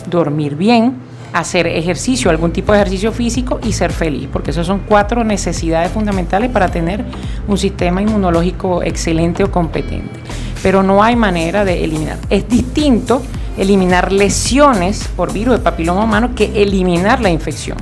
dormir 0.08 0.56
bien, 0.56 1.03
hacer 1.34 1.66
ejercicio, 1.66 2.30
algún 2.30 2.52
tipo 2.52 2.72
de 2.72 2.78
ejercicio 2.78 3.10
físico 3.10 3.58
y 3.64 3.72
ser 3.72 3.92
feliz, 3.92 4.28
porque 4.32 4.52
esas 4.52 4.68
son 4.68 4.82
cuatro 4.86 5.24
necesidades 5.24 5.90
fundamentales 5.90 6.48
para 6.50 6.68
tener 6.68 7.04
un 7.48 7.58
sistema 7.58 8.00
inmunológico 8.00 8.84
excelente 8.84 9.42
o 9.42 9.50
competente. 9.50 10.20
Pero 10.62 10.84
no 10.84 11.02
hay 11.02 11.16
manera 11.16 11.64
de 11.64 11.82
eliminar. 11.82 12.18
Es 12.30 12.48
distinto 12.48 13.20
eliminar 13.58 14.12
lesiones 14.12 15.08
por 15.16 15.32
virus 15.32 15.56
de 15.56 15.60
papiloma 15.60 16.04
humano 16.04 16.30
que 16.36 16.62
eliminar 16.62 17.20
la 17.20 17.30
infección. 17.30 17.78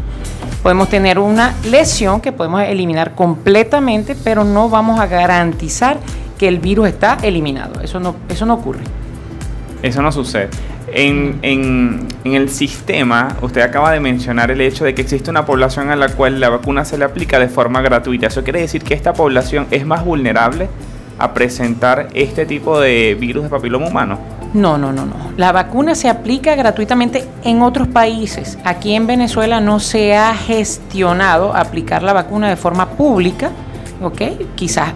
Podemos 0.63 0.89
tener 0.89 1.19
una 1.19 1.55
lesión 1.69 2.23
que 2.23 2.33
podemos 2.33 2.63
eliminar 2.63 3.15
completamente, 3.15 4.17
pero 4.25 4.45
no 4.45 4.71
vamos 4.71 4.99
a 4.99 5.07
garantizar 5.07 5.99
que 6.39 6.49
el 6.49 6.59
virus 6.59 6.89
está 6.89 7.19
eliminado. 7.23 7.83
Eso 7.83 8.01
no, 8.01 8.17
eso 8.31 8.47
no 8.47 8.55
ocurre. 8.55 8.81
Eso 9.83 10.01
no 10.01 10.11
sucede. 10.11 10.49
En, 10.95 12.09
el 12.25 12.49
sistema, 12.51 13.37
usted 13.41 13.63
acaba 13.63 13.91
de 13.93 14.01
mencionar 14.01 14.51
el 14.51 14.61
hecho 14.61 14.85
de 14.85 14.95
que 14.95 15.03
existe 15.03 15.31
una 15.31 15.47
población 15.47 15.91
a 15.91 15.97
la 15.97 16.09
cual 16.09 16.39
la 16.39 16.51
vacuna 16.51 16.85
se 16.85 16.99
le 16.99 17.05
aplica 17.05 17.39
de 17.39 17.49
forma 17.49 17.81
gratuita. 17.81 18.27
¿Eso 18.27 18.45
quiere 18.45 18.61
decir 18.61 18.83
que 18.83 18.95
esta 18.95 19.13
población 19.13 19.67
es 19.71 19.87
más 19.87 20.05
vulnerable 20.05 20.69
a 21.19 21.33
presentar 21.33 22.09
este 22.15 22.47
tipo 22.47 22.79
de 22.79 23.17
virus 23.19 23.45
de 23.45 23.49
papiloma 23.49 23.87
humano? 23.87 24.19
No, 24.55 24.77
no, 24.77 24.93
no, 24.93 25.07
no. 25.07 25.15
La 25.39 25.51
vacuna 25.51 25.95
se 25.95 26.11
aplica 26.11 26.55
gratuitamente 26.55 27.25
en 27.43 27.63
otros 27.63 27.89
países. 27.89 28.59
Aquí 28.65 28.95
en 28.95 29.07
Venezuela 29.07 29.61
no 29.61 29.81
se 29.81 30.15
ha 30.15 30.35
gestionado 30.35 31.57
aplicar 31.57 32.03
la 32.03 32.13
vacuna 32.13 32.51
de 32.51 32.57
forma 32.57 32.91
pública, 32.91 33.51
¿ok? 34.03 34.23
Quizás 34.55 34.93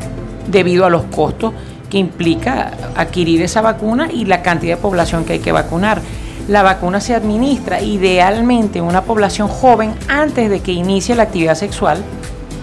debido 0.46 0.84
a 0.84 0.90
los 0.90 1.04
costos 1.04 1.54
que 1.90 1.99
implica 1.99 2.73
adquirir 2.97 3.43
esa 3.43 3.61
vacuna 3.61 4.09
y 4.12 4.25
la 4.25 4.43
cantidad 4.43 4.76
de 4.76 4.83
población 4.83 5.25
que 5.25 5.35
hay 5.35 5.38
que 5.38 5.52
vacunar. 5.52 6.00
La 6.49 6.62
vacuna 6.62 7.00
se 7.00 7.14
administra 7.14 7.81
idealmente 7.81 8.78
en 8.78 8.85
una 8.85 9.02
población 9.02 9.49
joven 9.49 9.95
antes 10.09 10.49
de 10.49 10.61
que 10.61 10.73
inicie 10.73 11.14
la 11.14 11.25
actividad 11.25 11.55
sexual, 11.55 11.99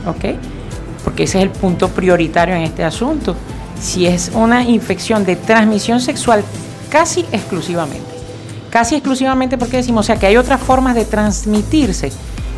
¿ok? 0.07 0.35
Porque 1.03 1.23
ese 1.23 1.39
es 1.39 1.43
el 1.43 1.49
punto 1.49 1.89
prioritario 1.89 2.55
en 2.55 2.61
este 2.61 2.83
asunto. 2.83 3.35
Si 3.79 4.05
es 4.05 4.31
una 4.33 4.63
infección 4.63 5.25
de 5.25 5.35
transmisión 5.35 5.99
sexual 5.99 6.43
casi 6.89 7.25
exclusivamente. 7.31 8.13
Casi 8.69 8.95
exclusivamente 8.95 9.57
porque 9.57 9.77
decimos, 9.77 10.05
o 10.05 10.07
sea, 10.07 10.17
que 10.17 10.27
hay 10.27 10.37
otras 10.37 10.61
formas 10.61 10.95
de 10.95 11.05
transmitirse. 11.05 12.11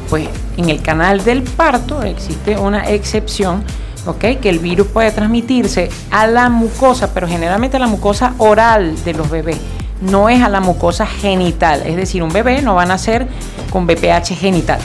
Pues 0.10 0.30
en 0.58 0.70
el 0.70 0.82
canal 0.82 1.24
del 1.24 1.42
parto 1.42 2.04
existe 2.04 2.58
una 2.58 2.90
excepción, 2.90 3.64
¿ok? 4.06 4.40
Que 4.42 4.50
el 4.50 4.60
virus 4.60 4.88
puede 4.88 5.12
transmitirse 5.12 5.90
a 6.12 6.28
la 6.28 6.50
mucosa, 6.50 7.14
pero 7.14 7.28
generalmente 7.28 7.78
a 7.78 7.80
la 7.80 7.88
mucosa 7.88 8.34
oral 8.38 8.96
de 9.04 9.14
los 9.14 9.30
bebés. 9.30 9.58
No 10.02 10.30
es 10.30 10.42
a 10.42 10.50
la 10.50 10.60
mucosa 10.60 11.06
genital. 11.06 11.82
Es 11.86 11.96
decir, 11.96 12.22
un 12.22 12.32
bebé 12.32 12.62
no 12.62 12.76
va 12.76 12.84
a 12.84 12.86
nacer 12.86 13.28
con 13.70 13.88
BPH 13.88 14.36
genital. 14.38 14.80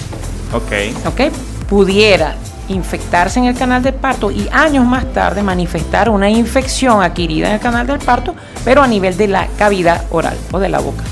Ok. 0.53 1.07
Ok. 1.07 1.33
Pudiera 1.69 2.37
infectarse 2.69 3.41
en 3.41 3.47
el 3.47 3.57
canal 3.57 3.83
del 3.83 3.95
parto 3.95 4.31
y 4.31 4.49
años 4.53 4.87
más 4.87 5.13
tarde 5.13 5.43
manifestar 5.43 6.09
una 6.09 6.31
infección 6.31 7.03
adquirida 7.03 7.49
en 7.49 7.55
el 7.55 7.61
canal 7.61 7.87
del 7.87 7.99
parto, 7.99 8.35
pero 8.65 8.83
a 8.83 8.87
nivel 8.87 9.17
de 9.17 9.29
la 9.29 9.49
cavidad 9.59 10.05
oral 10.11 10.37
o 10.53 10.59
de 10.59 10.69
la 10.69 10.79
boca. 10.79 11.03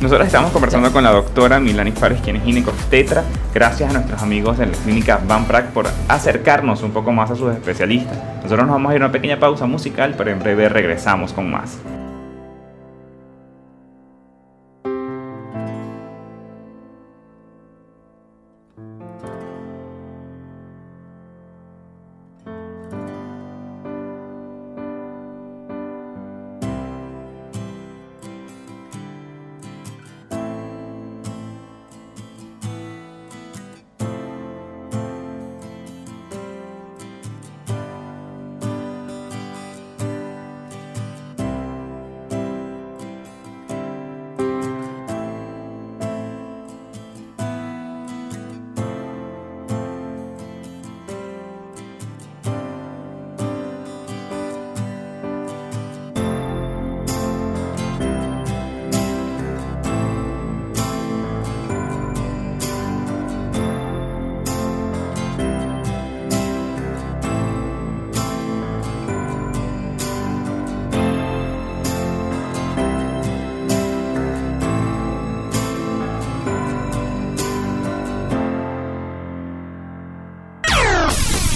Nosotros 0.00 0.28
estamos 0.28 0.50
conversando 0.50 0.90
con 0.92 1.04
la 1.04 1.10
doctora 1.10 1.60
Milani 1.60 1.92
Fares, 1.92 2.22
quien 2.22 2.36
es 2.36 2.42
ginecostetra, 2.42 3.22
gracias 3.52 3.90
a 3.90 3.92
nuestros 3.92 4.22
amigos 4.22 4.56
de 4.56 4.64
la 4.64 4.72
clínica 4.72 5.20
Van 5.28 5.44
Prac 5.44 5.66
por 5.72 5.88
acercarnos 6.08 6.82
un 6.82 6.92
poco 6.92 7.12
más 7.12 7.30
a 7.30 7.36
sus 7.36 7.52
especialistas. 7.52 8.16
Nosotros 8.42 8.66
nos 8.66 8.76
vamos 8.76 8.92
a 8.92 8.94
ir 8.94 9.02
a 9.02 9.04
una 9.04 9.12
pequeña 9.12 9.38
pausa 9.38 9.66
musical, 9.66 10.14
pero 10.16 10.30
en 10.30 10.38
breve 10.38 10.70
regresamos 10.70 11.34
con 11.34 11.50
más. 11.50 11.76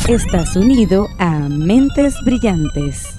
Estás 0.09 0.55
unido 0.55 1.09
a 1.19 1.31
Mentes 1.49 2.15
Brillantes. 2.27 3.19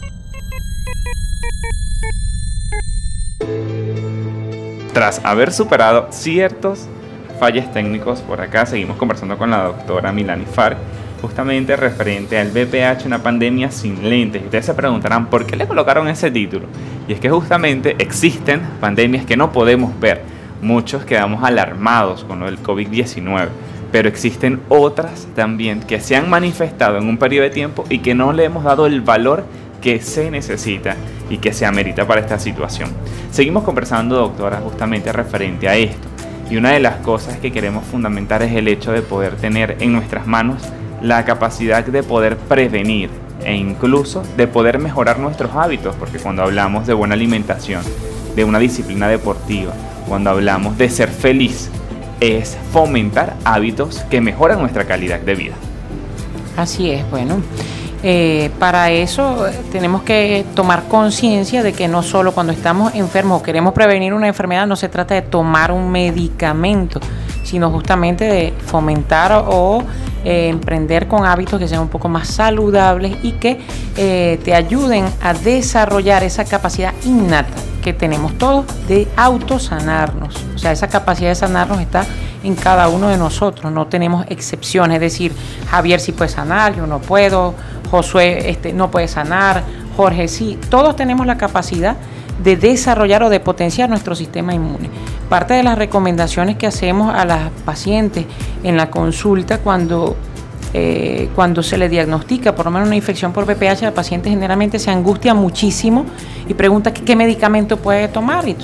Tras 4.93 5.19
haber 5.25 5.51
superado 5.51 6.09
ciertos 6.11 6.87
fallos 7.39 7.73
técnicos, 7.73 8.19
por 8.19 8.39
acá 8.39 8.67
seguimos 8.67 8.97
conversando 8.97 9.35
con 9.35 9.49
la 9.49 9.63
doctora 9.63 10.11
Milani 10.11 10.45
Far, 10.45 10.77
justamente 11.23 11.75
referente 11.75 12.37
al 12.37 12.51
BPH, 12.51 13.07
una 13.07 13.23
pandemia 13.23 13.71
sin 13.71 14.07
lentes. 14.07 14.43
Y 14.43 14.45
ustedes 14.45 14.67
se 14.67 14.75
preguntarán, 14.75 15.25
¿por 15.31 15.47
qué 15.47 15.55
le 15.55 15.67
colocaron 15.67 16.07
ese 16.07 16.29
título? 16.29 16.67
Y 17.07 17.13
es 17.13 17.19
que 17.19 17.31
justamente 17.31 17.95
existen 17.97 18.61
pandemias 18.79 19.25
que 19.25 19.35
no 19.35 19.51
podemos 19.51 19.99
ver. 19.99 20.21
Muchos 20.61 21.03
quedamos 21.03 21.43
alarmados 21.43 22.23
con 22.25 22.43
el 22.43 22.61
COVID-19 22.61 23.49
pero 23.91 24.09
existen 24.09 24.61
otras 24.69 25.27
también 25.35 25.81
que 25.81 25.99
se 25.99 26.15
han 26.15 26.29
manifestado 26.29 26.97
en 26.97 27.07
un 27.07 27.17
periodo 27.17 27.43
de 27.43 27.49
tiempo 27.51 27.85
y 27.89 27.99
que 27.99 28.15
no 28.15 28.33
le 28.33 28.45
hemos 28.45 28.63
dado 28.63 28.85
el 28.85 29.01
valor 29.01 29.45
que 29.81 30.01
se 30.01 30.31
necesita 30.31 30.95
y 31.29 31.37
que 31.37 31.53
se 31.53 31.65
amerita 31.65 32.07
para 32.07 32.21
esta 32.21 32.39
situación. 32.39 32.89
Seguimos 33.31 33.63
conversando, 33.63 34.15
doctora, 34.15 34.57
justamente 34.57 35.11
referente 35.11 35.67
a 35.69 35.75
esto. 35.75 36.07
Y 36.49 36.57
una 36.57 36.71
de 36.71 36.79
las 36.79 36.97
cosas 36.97 37.37
que 37.37 37.51
queremos 37.51 37.85
fundamentar 37.85 38.43
es 38.43 38.53
el 38.53 38.67
hecho 38.67 38.91
de 38.91 39.01
poder 39.01 39.35
tener 39.35 39.77
en 39.79 39.93
nuestras 39.93 40.27
manos 40.27 40.61
la 41.01 41.25
capacidad 41.25 41.83
de 41.83 42.03
poder 42.03 42.37
prevenir 42.37 43.09
e 43.43 43.55
incluso 43.55 44.23
de 44.37 44.47
poder 44.47 44.79
mejorar 44.79 45.19
nuestros 45.19 45.53
hábitos, 45.55 45.95
porque 45.95 46.19
cuando 46.19 46.43
hablamos 46.43 46.87
de 46.87 46.93
buena 46.93 47.15
alimentación, 47.15 47.83
de 48.35 48.43
una 48.43 48.59
disciplina 48.59 49.07
deportiva, 49.07 49.73
cuando 50.07 50.29
hablamos 50.29 50.77
de 50.77 50.89
ser 50.89 51.09
feliz, 51.09 51.69
es 52.19 52.57
fomentar 52.71 53.35
hábitos 53.43 53.99
que 54.09 54.21
mejoran 54.21 54.59
nuestra 54.59 54.85
calidad 54.85 55.19
de 55.19 55.35
vida. 55.35 55.53
Así 56.57 56.89
es, 56.91 57.09
bueno. 57.09 57.41
Eh, 58.07 58.51
para 58.59 58.91
eso 58.91 59.47
eh, 59.47 59.51
tenemos 59.71 60.03
que 60.03 60.45
tomar 60.53 60.83
conciencia 60.83 61.63
de 61.63 61.73
que 61.73 61.87
no 61.87 62.03
solo 62.03 62.33
cuando 62.33 62.53
estamos 62.53 62.93
enfermos 62.93 63.41
o 63.41 63.43
queremos 63.43 63.73
prevenir 63.73 64.13
una 64.13 64.27
enfermedad, 64.27 64.67
no 64.67 64.75
se 64.75 64.89
trata 64.89 65.15
de 65.15 65.23
tomar 65.23 65.71
un 65.71 65.91
medicamento, 65.91 66.99
sino 67.43 67.71
justamente 67.71 68.25
de 68.25 68.53
fomentar 68.67 69.45
o 69.47 69.81
eh, 70.23 70.49
emprender 70.49 71.07
con 71.07 71.25
hábitos 71.25 71.59
que 71.59 71.67
sean 71.67 71.81
un 71.81 71.89
poco 71.89 72.07
más 72.07 72.27
saludables 72.27 73.17
y 73.23 73.31
que 73.33 73.59
te 73.95 74.53
ayuden 74.53 75.05
a 75.21 75.33
desarrollar 75.33 76.23
esa 76.23 76.45
capacidad 76.45 76.93
innata 77.05 77.74
que 77.85 77.93
tenemos 77.93 78.35
todos 78.39 78.65
de 78.87 79.07
autosanarnos. 79.15 80.35
O 80.55 80.57
sea, 80.57 80.71
esa 80.71 80.87
capacidad 80.87 81.29
de 81.29 81.35
sanarnos 81.35 81.79
está 81.79 82.03
en 82.43 82.55
cada 82.55 82.87
uno 82.87 83.09
de 83.09 83.17
nosotros, 83.17 83.71
no 83.71 83.85
tenemos 83.85 84.25
excepciones. 84.27 84.95
Es 84.95 85.01
decir, 85.01 85.31
Javier 85.69 85.99
sí 85.99 86.11
puede 86.11 86.31
sanar, 86.31 86.75
yo 86.75 86.87
no 86.87 86.99
puedo, 86.99 87.53
Josué 87.91 88.49
este, 88.49 88.73
no 88.73 88.89
puede 88.89 89.07
sanar, 89.07 89.61
Jorge 89.95 90.27
sí. 90.27 90.57
Todos 90.71 90.95
tenemos 90.95 91.27
la 91.27 91.37
capacidad 91.37 91.95
de 92.43 92.57
desarrollar 92.57 93.21
o 93.21 93.29
de 93.29 93.39
potenciar 93.39 93.87
nuestro 93.87 94.15
sistema 94.15 94.55
inmune. 94.55 94.89
Parte 95.29 95.53
de 95.53 95.61
las 95.61 95.77
recomendaciones 95.77 96.57
que 96.57 96.65
hacemos 96.65 97.13
a 97.13 97.23
las 97.23 97.51
pacientes 97.65 98.25
en 98.63 98.77
la 98.77 98.89
consulta 98.89 99.59
cuando 99.59 100.17
eh, 100.77 101.29
cuando 101.33 101.63
se 101.63 101.77
le 101.77 101.87
diagnostica 101.87 102.53
por 102.53 102.65
lo 102.65 102.71
menos 102.71 102.87
una 102.87 102.97
infección 102.97 103.31
por 103.31 103.45
VPH, 103.45 103.83
la 103.83 103.93
paciente 103.93 104.29
generalmente 104.29 104.77
se 104.77 104.91
angustia 104.91 105.33
muchísimo 105.33 106.05
y 106.49 106.53
pregunta 106.53 106.93
qué, 106.93 107.15
medicamento 107.15 107.77
puede 107.77 108.09
tomar. 108.09 108.45
Y 108.45 108.57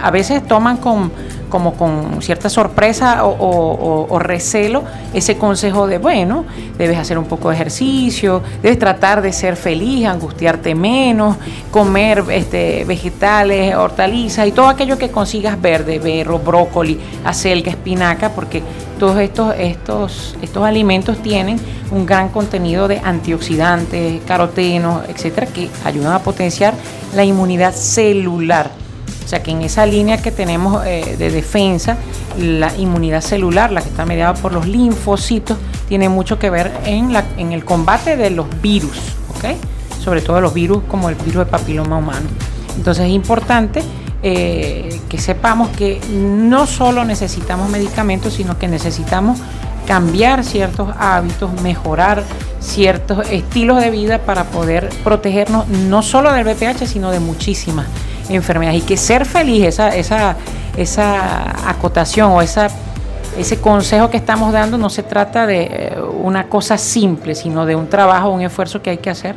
a 0.00 0.12
veces 0.12 0.46
toman 0.46 0.76
con, 0.76 1.10
como 1.52 1.74
con 1.74 2.22
cierta 2.22 2.48
sorpresa 2.48 3.26
o, 3.26 4.18
recelo 4.18 4.84
ese 5.12 5.36
consejo 5.36 5.86
de, 5.86 5.98
bueno, 5.98 6.46
debes 6.78 6.96
hacer 6.96 7.18
un 7.18 7.26
poco 7.26 7.50
de 7.50 7.56
ejercicio, 7.56 8.42
debes 8.62 8.78
tratar 8.78 9.20
de 9.20 9.34
ser 9.34 9.56
feliz, 9.56 10.06
angustiarte 10.06 10.74
menos, 10.74 11.36
comer 11.70 12.24
este, 12.30 12.86
vegetales, 12.86 13.74
hortalizas 13.74 14.48
y 14.48 14.52
todo 14.52 14.68
aquello 14.68 14.96
que 14.96 15.10
consigas 15.10 15.60
verde, 15.60 15.98
berro, 15.98 16.38
brócoli, 16.38 16.98
acelga, 17.22 17.70
espinaca, 17.70 18.30
porque 18.30 18.62
todos 18.98 19.18
estos, 19.18 19.54
estos, 19.58 20.34
estos 20.40 20.64
alimentos 20.64 21.18
tienen 21.18 21.60
un 21.90 22.06
gran 22.06 22.30
contenido 22.30 22.88
de 22.88 22.98
antioxidantes, 22.98 24.22
carotenos, 24.22 25.06
etcétera, 25.06 25.48
que 25.48 25.68
ayudan 25.84 26.14
a 26.14 26.20
potenciar 26.20 26.72
la 27.14 27.24
inmunidad 27.24 27.74
celular. 27.74 28.81
O 29.24 29.28
sea 29.28 29.42
que 29.42 29.50
en 29.50 29.62
esa 29.62 29.86
línea 29.86 30.18
que 30.18 30.30
tenemos 30.30 30.84
eh, 30.84 31.16
de 31.18 31.30
defensa, 31.30 31.96
la 32.38 32.76
inmunidad 32.76 33.20
celular, 33.20 33.70
la 33.70 33.80
que 33.80 33.88
está 33.88 34.04
mediada 34.04 34.34
por 34.34 34.52
los 34.52 34.66
linfocitos, 34.66 35.56
tiene 35.88 36.08
mucho 36.08 36.38
que 36.38 36.50
ver 36.50 36.72
en, 36.84 37.12
el 37.52 37.64
combate 37.64 38.16
de 38.16 38.30
los 38.30 38.46
virus, 38.60 38.96
¿ok? 39.36 39.56
Sobre 40.02 40.22
todo 40.22 40.40
los 40.40 40.54
virus 40.54 40.82
como 40.88 41.08
el 41.08 41.14
virus 41.16 41.44
de 41.44 41.46
papiloma 41.46 41.98
humano. 41.98 42.28
Entonces 42.76 43.06
es 43.06 43.12
importante 43.12 43.82
eh, 44.22 45.00
que 45.08 45.18
sepamos 45.18 45.68
que 45.70 46.00
no 46.10 46.66
solo 46.66 47.04
necesitamos 47.04 47.68
medicamentos, 47.68 48.34
sino 48.34 48.58
que 48.58 48.68
necesitamos 48.68 49.38
cambiar 49.86 50.44
ciertos 50.44 50.88
hábitos, 50.98 51.60
mejorar 51.60 52.22
ciertos 52.60 53.28
estilos 53.30 53.80
de 53.80 53.90
vida 53.90 54.18
para 54.18 54.44
poder 54.44 54.88
protegernos 55.02 55.68
no 55.68 56.02
solo 56.02 56.32
del 56.32 56.46
VPH, 56.46 56.86
sino 56.86 57.10
de 57.10 57.20
muchísimas 57.20 57.86
enfermedades. 58.34 58.82
Y 58.82 58.86
que 58.86 58.96
ser 58.96 59.24
feliz, 59.24 59.64
esa, 59.64 59.94
esa, 59.94 60.36
esa 60.76 61.68
acotación 61.68 62.32
o 62.32 62.42
ese 62.42 63.60
consejo 63.60 64.10
que 64.10 64.16
estamos 64.16 64.52
dando 64.52 64.78
no 64.78 64.90
se 64.90 65.02
trata 65.02 65.46
de 65.46 65.62
eh, 65.62 65.98
una 66.22 66.48
cosa 66.48 66.78
simple, 66.78 67.34
sino 67.34 67.66
de 67.66 67.76
un 67.76 67.88
trabajo, 67.88 68.30
un 68.30 68.42
esfuerzo 68.42 68.82
que 68.82 68.90
hay 68.90 68.98
que 68.98 69.10
hacer 69.10 69.34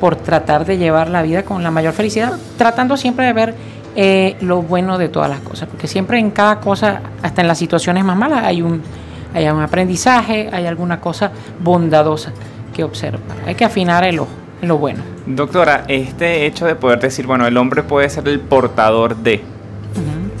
por 0.00 0.16
tratar 0.16 0.64
de 0.64 0.78
llevar 0.78 1.08
la 1.08 1.22
vida 1.22 1.42
con 1.42 1.62
la 1.62 1.70
mayor 1.70 1.92
felicidad, 1.92 2.32
tratando 2.56 2.96
siempre 2.96 3.26
de 3.26 3.32
ver 3.32 3.54
eh, 3.96 4.36
lo 4.40 4.62
bueno 4.62 4.96
de 4.96 5.08
todas 5.08 5.28
las 5.28 5.40
cosas, 5.40 5.68
porque 5.68 5.88
siempre 5.88 6.18
en 6.18 6.30
cada 6.30 6.60
cosa, 6.60 7.00
hasta 7.22 7.40
en 7.40 7.48
las 7.48 7.58
situaciones 7.58 8.04
más 8.04 8.16
malas, 8.16 8.44
hay 8.44 8.62
un, 8.62 8.80
hay 9.34 9.48
un 9.48 9.60
aprendizaje, 9.60 10.48
hay 10.52 10.66
alguna 10.66 11.00
cosa 11.00 11.32
bondadosa 11.58 12.32
que 12.72 12.84
observar. 12.84 13.38
Hay 13.44 13.56
que 13.56 13.64
afinar 13.64 14.04
el 14.04 14.20
ojo 14.20 14.47
lo 14.62 14.78
bueno. 14.78 15.02
Doctora, 15.26 15.84
este 15.88 16.46
hecho 16.46 16.66
de 16.66 16.74
poder 16.74 17.00
decir, 17.00 17.26
bueno, 17.26 17.46
el 17.46 17.56
hombre 17.56 17.82
puede 17.82 18.08
ser 18.10 18.28
el 18.28 18.40
portador 18.40 19.16
de, 19.16 19.42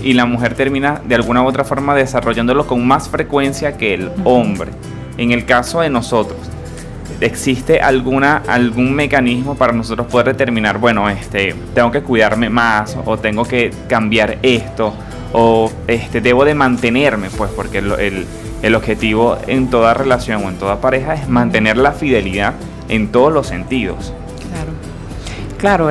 y 0.00 0.12
la 0.12 0.26
mujer 0.26 0.54
termina 0.54 1.00
de 1.04 1.14
alguna 1.14 1.42
u 1.42 1.46
otra 1.46 1.64
forma 1.64 1.94
desarrollándolo 1.94 2.66
con 2.66 2.86
más 2.86 3.08
frecuencia 3.08 3.76
que 3.76 3.94
el 3.94 4.10
hombre. 4.24 4.70
En 5.16 5.32
el 5.32 5.44
caso 5.44 5.80
de 5.80 5.90
nosotros, 5.90 6.38
¿existe 7.20 7.80
alguna, 7.80 8.42
algún 8.46 8.94
mecanismo 8.94 9.56
para 9.56 9.72
nosotros 9.72 10.06
poder 10.06 10.28
determinar, 10.28 10.78
bueno, 10.78 11.08
este, 11.08 11.54
tengo 11.74 11.90
que 11.90 12.02
cuidarme 12.02 12.48
más 12.48 12.96
o 13.04 13.18
tengo 13.18 13.44
que 13.44 13.72
cambiar 13.88 14.38
esto 14.42 14.94
o 15.32 15.70
este, 15.86 16.20
debo 16.20 16.44
de 16.44 16.54
mantenerme, 16.54 17.28
pues 17.30 17.50
porque 17.50 17.78
el, 17.78 18.26
el, 18.62 18.74
objetivo 18.74 19.36
en 19.46 19.68
toda 19.68 19.92
relación 19.94 20.44
o 20.44 20.48
en 20.48 20.56
toda 20.56 20.80
pareja 20.80 21.14
es 21.14 21.28
mantener 21.28 21.76
la 21.76 21.92
fidelidad 21.92 22.54
en 22.88 23.08
todos 23.12 23.32
los 23.32 23.46
sentidos. 23.46 24.12
Claro, 25.58 25.90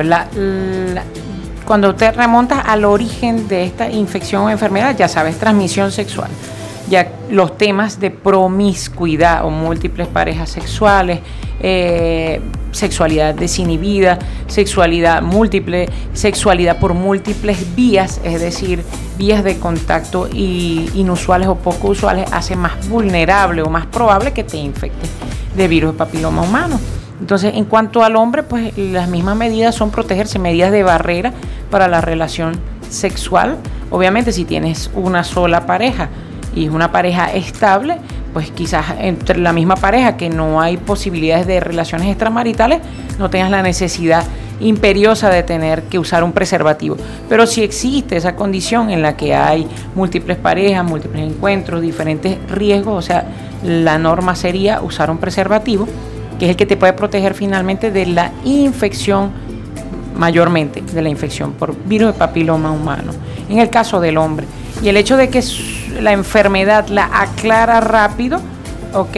cuando 1.68 1.94
te 1.94 2.10
remontas 2.10 2.62
al 2.64 2.86
origen 2.86 3.46
de 3.46 3.64
esta 3.64 3.90
infección 3.90 4.44
o 4.44 4.48
enfermedad, 4.48 4.96
ya 4.96 5.06
sabes, 5.06 5.38
transmisión 5.38 5.92
sexual. 5.92 6.30
Ya 6.88 7.12
los 7.30 7.58
temas 7.58 8.00
de 8.00 8.10
promiscuidad 8.10 9.44
o 9.44 9.50
múltiples 9.50 10.08
parejas 10.08 10.48
sexuales, 10.48 11.20
eh, 11.60 12.40
sexualidad 12.72 13.34
desinhibida, 13.34 14.18
sexualidad 14.46 15.20
múltiple, 15.20 15.90
sexualidad 16.14 16.78
por 16.78 16.94
múltiples 16.94 17.74
vías, 17.76 18.18
es 18.24 18.40
decir, 18.40 18.82
vías 19.18 19.44
de 19.44 19.58
contacto 19.58 20.26
inusuales 20.32 21.48
o 21.48 21.56
poco 21.56 21.88
usuales, 21.88 22.32
hace 22.32 22.56
más 22.56 22.88
vulnerable 22.88 23.60
o 23.60 23.68
más 23.68 23.84
probable 23.84 24.32
que 24.32 24.42
te 24.42 24.56
infectes 24.56 25.10
de 25.58 25.68
virus 25.68 25.92
de 25.92 25.98
papiloma 25.98 26.42
humano. 26.42 26.80
Entonces, 27.20 27.54
en 27.54 27.64
cuanto 27.64 28.02
al 28.04 28.16
hombre, 28.16 28.44
pues 28.44 28.76
las 28.78 29.08
mismas 29.08 29.36
medidas 29.36 29.74
son 29.74 29.90
protegerse, 29.90 30.38
medidas 30.38 30.72
de 30.72 30.82
barrera 30.84 31.32
para 31.70 31.88
la 31.88 32.00
relación 32.00 32.58
sexual. 32.88 33.58
Obviamente, 33.90 34.32
si 34.32 34.44
tienes 34.44 34.90
una 34.94 35.24
sola 35.24 35.66
pareja, 35.66 36.08
y 36.54 36.64
es 36.64 36.70
una 36.70 36.90
pareja 36.90 37.32
estable, 37.32 37.98
pues 38.32 38.50
quizás 38.50 38.86
entre 39.00 39.38
la 39.38 39.52
misma 39.52 39.76
pareja 39.76 40.16
que 40.16 40.28
no 40.28 40.60
hay 40.60 40.76
posibilidades 40.76 41.46
de 41.46 41.60
relaciones 41.60 42.08
extramaritales, 42.08 42.80
no 43.18 43.30
tengas 43.30 43.50
la 43.50 43.62
necesidad 43.62 44.24
imperiosa 44.60 45.30
de 45.30 45.42
tener 45.42 45.84
que 45.84 45.98
usar 45.98 46.24
un 46.24 46.32
preservativo. 46.32 46.96
Pero 47.28 47.46
si 47.46 47.62
existe 47.62 48.16
esa 48.16 48.34
condición 48.34 48.90
en 48.90 49.02
la 49.02 49.16
que 49.16 49.34
hay 49.34 49.66
múltiples 49.94 50.36
parejas, 50.36 50.84
múltiples 50.84 51.22
encuentros, 51.30 51.80
diferentes 51.80 52.38
riesgos, 52.50 52.96
o 52.96 53.02
sea, 53.02 53.24
la 53.62 53.98
norma 53.98 54.34
sería 54.36 54.80
usar 54.82 55.10
un 55.10 55.18
preservativo, 55.18 55.88
que 56.38 56.46
es 56.46 56.50
el 56.50 56.56
que 56.56 56.66
te 56.66 56.76
puede 56.76 56.92
proteger 56.92 57.34
finalmente 57.34 57.90
de 57.90 58.06
la 58.06 58.32
infección, 58.44 59.32
mayormente 60.16 60.82
de 60.82 61.02
la 61.02 61.08
infección 61.08 61.52
por 61.52 61.76
virus 61.84 62.12
de 62.12 62.18
papiloma 62.18 62.70
humano. 62.70 63.12
En 63.48 63.58
el 63.58 63.70
caso 63.70 64.00
del 64.00 64.18
hombre, 64.18 64.46
y 64.82 64.88
el 64.88 64.96
hecho 64.96 65.16
de 65.16 65.28
que 65.28 65.42
la 66.00 66.12
enfermedad 66.12 66.88
la 66.88 67.10
aclara 67.12 67.80
rápido, 67.80 68.40
¿ok? 68.94 69.16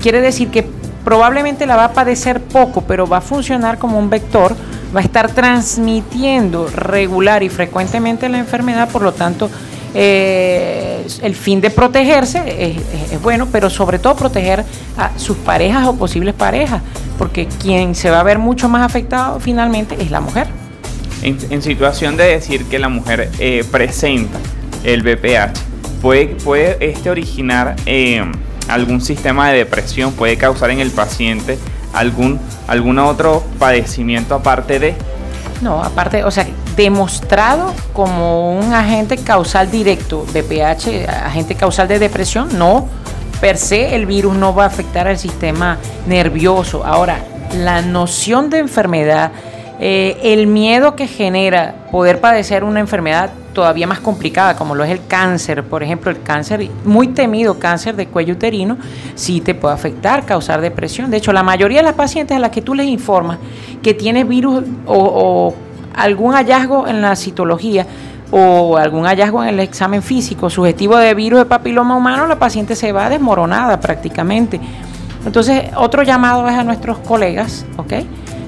Quiere 0.00 0.20
decir 0.20 0.50
que 0.50 0.66
probablemente 1.04 1.66
la 1.66 1.76
va 1.76 1.86
a 1.86 1.92
padecer 1.92 2.40
poco, 2.40 2.82
pero 2.82 3.06
va 3.06 3.18
a 3.18 3.20
funcionar 3.20 3.78
como 3.78 3.98
un 3.98 4.10
vector, 4.10 4.54
va 4.94 5.00
a 5.00 5.02
estar 5.02 5.30
transmitiendo 5.30 6.68
regular 6.68 7.42
y 7.42 7.48
frecuentemente 7.48 8.28
la 8.28 8.38
enfermedad, 8.38 8.88
por 8.88 9.02
lo 9.02 9.12
tanto, 9.12 9.50
eh, 9.94 11.06
el 11.22 11.34
fin 11.34 11.60
de 11.60 11.70
protegerse 11.70 12.76
es, 13.10 13.22
bueno, 13.22 13.48
pero 13.50 13.68
sobre 13.68 13.98
todo 13.98 14.16
proteger 14.16 14.64
a 14.96 15.18
sus 15.18 15.36
parejas 15.36 15.86
o 15.86 15.96
posibles 15.96 16.34
parejas, 16.34 16.82
porque 17.18 17.46
quien 17.46 17.94
se 17.94 18.10
va 18.10 18.20
a 18.20 18.22
ver 18.22 18.38
mucho 18.38 18.68
más 18.68 18.84
afectado 18.84 19.40
finalmente 19.40 19.96
es 20.00 20.10
la 20.10 20.20
mujer. 20.20 20.46
En, 21.22 21.62
situación 21.62 22.16
de 22.16 22.24
decir 22.24 22.64
que 22.64 22.80
la 22.80 22.88
mujer 22.88 23.30
eh, 23.38 23.64
presenta 23.70 24.38
el 24.82 25.02
BPH, 25.02 25.52
puede, 26.00 26.26
puede 26.26 26.76
este 26.80 27.10
originar 27.10 27.76
eh, 27.86 28.24
algún 28.68 29.00
sistema 29.00 29.50
de 29.50 29.58
depresión, 29.58 30.12
puede 30.12 30.36
causar 30.36 30.70
en 30.70 30.80
el 30.80 30.90
paciente 30.90 31.58
algún, 31.92 32.40
algún 32.66 32.98
otro 32.98 33.44
padecimiento 33.58 34.34
aparte 34.34 34.78
de... 34.80 34.94
No, 35.60 35.82
aparte, 35.82 36.24
o 36.24 36.30
sea, 36.30 36.46
demostrado 36.76 37.72
como 37.92 38.58
un 38.58 38.72
agente 38.72 39.18
causal 39.18 39.70
directo, 39.70 40.24
BPH, 40.32 41.08
agente 41.08 41.54
causal 41.54 41.88
de 41.88 41.98
depresión, 41.98 42.48
no, 42.58 42.88
per 43.40 43.56
se 43.56 43.94
el 43.94 44.06
virus 44.06 44.36
no 44.36 44.54
va 44.54 44.64
a 44.64 44.66
afectar 44.68 45.08
al 45.08 45.18
sistema 45.18 45.78
nervioso. 46.06 46.84
Ahora, 46.84 47.18
la 47.56 47.82
noción 47.82 48.50
de 48.50 48.58
enfermedad, 48.58 49.32
eh, 49.80 50.18
el 50.22 50.46
miedo 50.46 50.96
que 50.96 51.06
genera 51.06 51.74
poder 51.90 52.20
padecer 52.20 52.64
una 52.64 52.80
enfermedad 52.80 53.30
todavía 53.52 53.86
más 53.86 54.00
complicada, 54.00 54.56
como 54.56 54.74
lo 54.74 54.84
es 54.84 54.90
el 54.90 55.06
cáncer, 55.06 55.64
por 55.64 55.82
ejemplo, 55.82 56.10
el 56.10 56.22
cáncer, 56.22 56.68
muy 56.84 57.08
temido 57.08 57.58
cáncer 57.58 57.96
de 57.96 58.06
cuello 58.06 58.34
uterino, 58.34 58.78
sí 59.14 59.40
te 59.40 59.54
puede 59.54 59.74
afectar, 59.74 60.24
causar 60.24 60.60
depresión. 60.60 61.10
De 61.10 61.18
hecho, 61.18 61.32
la 61.32 61.42
mayoría 61.42 61.78
de 61.78 61.84
las 61.84 61.94
pacientes 61.94 62.36
a 62.36 62.40
las 62.40 62.50
que 62.50 62.62
tú 62.62 62.74
les 62.74 62.86
informas 62.86 63.38
que 63.82 63.94
tienes 63.94 64.26
virus 64.26 64.64
o, 64.86 65.54
algún 65.94 66.34
hallazgo 66.34 66.86
en 66.86 67.02
la 67.02 67.16
citología, 67.16 67.86
o 68.32 68.78
algún 68.78 69.04
hallazgo 69.04 69.42
en 69.42 69.50
el 69.50 69.60
examen 69.60 70.02
físico 70.02 70.48
sugestivo 70.48 70.96
de 70.96 71.12
virus 71.14 71.40
de 71.40 71.44
papiloma 71.44 71.94
humano, 71.94 72.26
la 72.26 72.38
paciente 72.38 72.74
se 72.74 72.90
va 72.90 73.10
desmoronada 73.10 73.78
prácticamente. 73.78 74.58
Entonces, 75.24 75.64
otro 75.76 76.02
llamado 76.02 76.48
es 76.48 76.54
a 76.54 76.64
nuestros 76.64 76.98
colegas, 76.98 77.66
¿ok? 77.76 77.92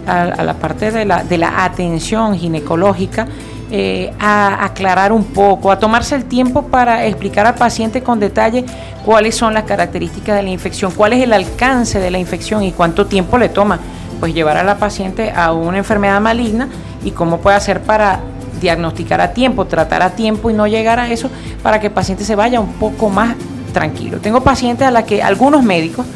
A, 0.07 0.43
la 0.43 0.55
parte 0.55 0.91
de 0.91 1.05
la, 1.05 1.65
atención 1.65 2.37
ginecológica 2.37 3.27
eh, 3.71 4.13
a 4.19 4.65
aclarar 4.65 5.13
un 5.13 5.25
poco, 5.25 5.71
a 5.71 5.79
tomarse 5.79 6.15
el 6.15 6.25
tiempo 6.25 6.63
para 6.63 7.07
explicar 7.07 7.47
al 7.47 7.55
paciente 7.55 8.03
con 8.03 8.21
detalle 8.21 8.65
cuáles 9.05 9.35
son 9.35 9.55
las 9.55 9.65
características 9.65 10.37
de 10.37 10.43
la 10.43 10.51
infección, 10.51 10.93
cuál 10.93 11.13
es 11.13 11.23
el 11.23 11.33
alcance 11.33 12.01
de 12.01 12.11
la 12.11 12.19
infección 12.19 12.63
y 12.63 12.73
cuánto 12.73 13.07
tiempo 13.07 13.39
le 13.39 13.51
toma, 13.51 13.79
pues 14.21 14.35
llevar 14.35 14.57
a 14.57 14.63
la 14.63 14.77
paciente 14.77 15.31
a 15.31 15.53
una 15.53 15.79
enfermedad 15.79 16.21
maligna 16.21 16.69
y 17.05 17.11
cómo 17.11 17.39
puede 17.39 17.57
hacer 17.57 17.83
para 17.83 18.21
diagnosticar 18.61 19.21
a 19.21 19.33
tiempo, 19.33 19.67
tratar 19.67 20.03
a 20.03 20.11
tiempo 20.11 20.51
y 20.51 20.55
no 20.55 20.67
llegar 20.67 20.99
a 20.99 21.09
eso 21.11 21.31
para 21.63 21.81
que 21.81 21.89
el 21.89 21.93
paciente 21.93 22.25
se 22.25 22.35
vaya 22.35 22.61
un 22.61 22.75
poco 22.75 23.11
más 23.11 23.35
tranquilo. 23.73 24.19
Tengo 24.19 24.43
pacientes 24.43 24.87
a 24.87 24.91
las 24.91 25.05
que 25.05 25.23
algunos 25.23 25.63
médicos 25.63 26.07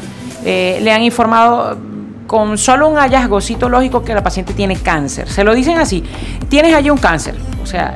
eh, 0.43 0.79
le 0.81 0.91
han 0.91 1.03
informado 1.03 1.77
con 2.25 2.57
solo 2.57 2.87
un 2.87 2.95
hallazgo 2.97 3.41
citológico 3.41 4.03
que 4.03 4.13
la 4.13 4.23
paciente 4.23 4.53
tiene 4.53 4.75
cáncer. 4.75 5.29
Se 5.29 5.43
lo 5.43 5.53
dicen 5.53 5.77
así, 5.77 6.03
tienes 6.49 6.73
allí 6.73 6.89
un 6.89 6.97
cáncer 6.97 7.35
sea, 7.69 7.95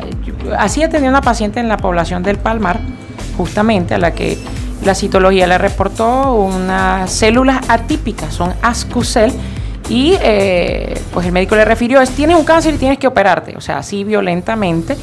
así 0.58 0.84
atendí 0.84 1.08
a 1.08 1.10
una 1.10 1.22
paciente 1.22 1.60
en 1.60 1.68
la 1.68 1.78
población 1.78 2.24
del 2.24 2.38
Palmar, 2.38 2.80
justamente 3.38 3.96
a 3.96 3.98
la 3.98 4.12
que 4.12 4.38
la 4.86 4.96
citología 4.96 5.48
le 5.48 5.58
reportó 5.58 6.34
unas 6.34 7.12
células 7.12 7.70
atípicas, 7.70 8.34
son 8.34 8.54
ascucel, 8.62 9.34
y 9.90 10.16
eh, 10.22 11.00
pues 11.14 11.26
el 11.26 11.32
médico 11.32 11.56
le 11.56 11.66
refirió, 11.66 12.02
es, 12.02 12.12
tienes 12.12 12.38
un 12.38 12.46
cáncer 12.46 12.76
y 12.76 12.78
tienes 12.78 12.98
que 12.98 13.08
operarte, 13.08 13.56
o 13.58 13.62
sea, 13.62 13.80
así 13.80 14.04
violentamente. 14.04 14.96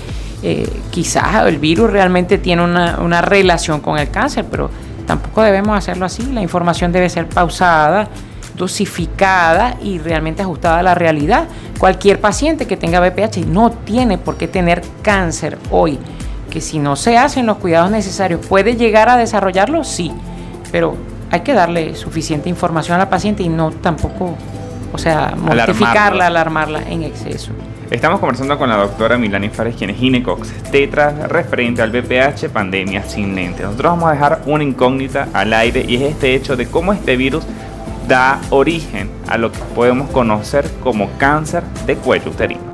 Eh, 0.43 0.67
quizás 0.91 1.47
el 1.47 1.59
virus 1.59 1.91
realmente 1.91 2.39
tiene 2.39 2.65
una, 2.65 2.99
una 3.01 3.21
relación 3.21 3.81
con 3.81 3.99
el 3.99 4.11
cáncer, 4.11 4.47
pero 4.51 4.71
tampoco 5.07 5.43
debemos 5.43 5.77
hacerlo 5.77 6.07
así. 6.07 6.25
La 6.33 6.41
información 6.41 6.93
debe 6.93 7.09
ser 7.11 7.29
pausada, 7.29 8.09
dosificada 8.57 9.77
y 9.83 9.99
realmente 9.99 10.43
ajustada 10.43 10.79
a 10.79 10.83
la 10.83 10.95
realidad. 10.95 11.49
Cualquier 11.79 12.21
paciente 12.21 12.67
que 12.67 12.77
tenga 12.77 13.01
BPH 13.01 13.47
no 13.47 13.71
tiene 13.71 14.19
por 14.19 14.37
qué 14.37 14.49
tener 14.49 14.83
cáncer 15.03 15.59
hoy. 15.71 15.99
Que 16.51 16.61
si 16.61 16.79
no 16.79 16.97
se 16.97 17.17
hacen 17.17 17.47
los 17.47 17.59
cuidados 17.59 17.91
necesarios, 17.91 18.45
¿puede 18.47 18.77
llegar 18.77 19.09
a 19.09 19.17
desarrollarlo? 19.17 19.85
Sí, 19.85 20.13
pero 20.73 20.97
hay 21.31 21.41
que 21.41 21.55
darle 21.55 21.95
suficiente 21.95 22.49
información 22.49 22.97
a 22.97 22.99
la 22.99 23.11
paciente 23.11 23.43
y 23.43 23.49
no 23.49 23.71
tampoco, 23.71 24.37
o 24.93 24.99
sea, 24.99 25.35
mortificarla, 25.37 26.27
alarmarla 26.27 26.83
en 26.83 27.03
exceso. 27.03 27.53
Estamos 27.91 28.21
conversando 28.21 28.57
con 28.57 28.69
la 28.69 28.77
doctora 28.77 29.19
Milani 29.19 29.49
Fares, 29.49 29.75
quien 29.75 29.91
es 29.91 29.97
ginecox 29.97 30.53
tetra, 30.71 31.27
referente 31.27 31.83
al 31.83 31.91
VPH 31.91 32.49
pandemia 32.53 33.03
sin 33.03 33.35
lente. 33.35 33.65
Nosotros 33.65 33.93
vamos 33.93 34.11
a 34.11 34.13
dejar 34.13 34.43
una 34.47 34.63
incógnita 34.63 35.29
al 35.33 35.53
aire 35.53 35.85
y 35.87 35.97
es 35.97 36.03
este 36.03 36.35
hecho 36.35 36.57
de 36.57 36.67
cómo 36.67 36.93
este 36.93 37.17
virus 37.17 37.45
da 38.07 38.41
origen 38.51 39.11
a 39.29 39.39
lo 39.39 39.51
que 39.51 39.59
podemos 39.75 40.09
conocer 40.11 40.71
como 40.83 41.11
cáncer 41.19 41.65
de 41.87 41.97
cuello 41.97 42.31
uterino. 42.31 42.70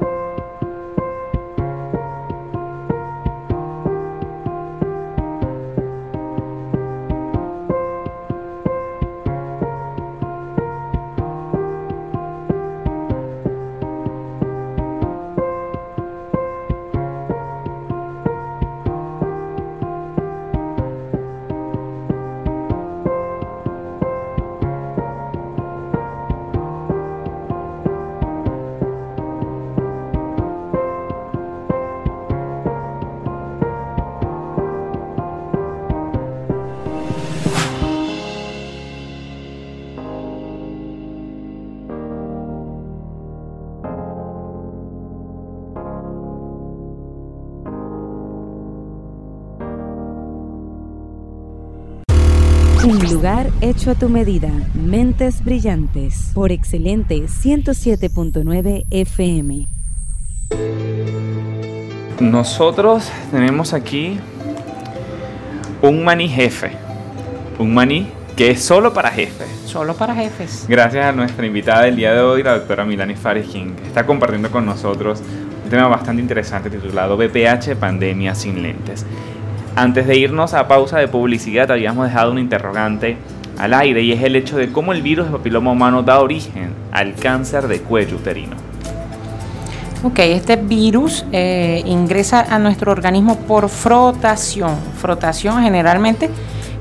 Un 52.85 52.99
lugar 53.11 53.49
hecho 53.61 53.91
a 53.91 53.95
tu 53.95 54.09
medida. 54.09 54.51
Mentes 54.75 55.43
brillantes. 55.45 56.31
Por 56.35 56.53
excelente 56.53 57.17
107.9 57.17 58.85
FM. 58.91 59.67
Nosotros 62.21 63.11
tenemos 63.31 63.73
aquí 63.73 64.19
un 65.83 66.05
maní 66.05 66.29
jefe. 66.29 66.73
Un 67.59 67.75
maní 67.75 68.09
que 68.37 68.51
es 68.51 68.63
solo 68.63 68.93
para 68.93 69.11
jefes. 69.11 69.49
Solo 69.65 69.95
para 69.95 70.15
jefes. 70.15 70.67
Gracias 70.69 71.07
a 71.07 71.13
nuestra 71.13 71.47
invitada 71.47 71.83
del 71.83 71.97
día 71.97 72.13
de 72.13 72.21
hoy, 72.21 72.43
la 72.43 72.59
doctora 72.59 72.85
Milani 72.85 73.15
Fares, 73.15 73.49
quien 73.49 73.75
está 73.87 74.07
compartiendo 74.07 74.51
con 74.51 74.65
nosotros 74.65 75.23
un 75.65 75.71
tema 75.71 75.89
bastante 75.89 76.23
interesante 76.23 76.71
titulado 76.71 77.17
BPH 77.17 77.75
Pandemia 77.79 78.35
sin 78.35 78.63
lentes. 78.63 79.05
Antes 79.77 80.07
de 80.07 80.17
irnos 80.17 80.55
a 80.55 80.69
pausa 80.69 80.97
de 80.97 81.07
publicidad, 81.07 81.71
habíamos 81.71 82.07
dejado 82.07 82.33
un 82.33 82.39
interrogante 82.39 83.19
al 83.59 83.75
aire 83.75 84.01
y 84.01 84.13
es 84.13 84.23
el 84.23 84.35
hecho 84.35 84.57
de 84.57 84.73
cómo 84.73 84.95
el 84.95 85.03
virus 85.03 85.27
de 85.27 85.33
papiloma 85.33 85.71
humano 85.71 86.03
da 86.03 86.21
origen 86.21 86.71
al 86.93 87.13
cáncer 87.13 87.69
de 87.69 87.81
cuello 87.81 88.17
uterino. 88.17 88.57
Ok, 90.03 90.21
este 90.21 90.57
virus 90.57 91.27
eh, 91.31 91.83
ingresa 91.85 92.47
a 92.49 92.59
nuestro 92.59 92.91
organismo 92.91 93.37
por 93.41 93.69
frotación. 93.69 94.77
Frotación 94.99 95.63
generalmente 95.63 96.31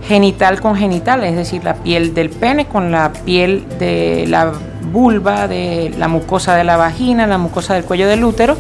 genital 0.08 0.62
con 0.62 0.78
genital, 0.78 1.26
es 1.26 1.36
decir, 1.36 1.66
la 1.66 1.74
piel 1.74 2.14
del 2.14 2.30
pene 2.30 2.66
con 2.66 2.94
la 2.94 3.12
piel 3.12 3.66
de 3.78 4.24
la 4.30 4.54
vulva, 4.94 5.50
de 5.50 5.94
la 5.98 6.08
mucosa 6.08 6.56
de 6.56 6.64
la 6.64 6.78
vagina, 6.78 7.28
la 7.28 7.40
mucosa 7.40 7.74
del 7.74 7.84
cuello 7.84 8.08
del 8.08 8.24
útero, 8.24 8.56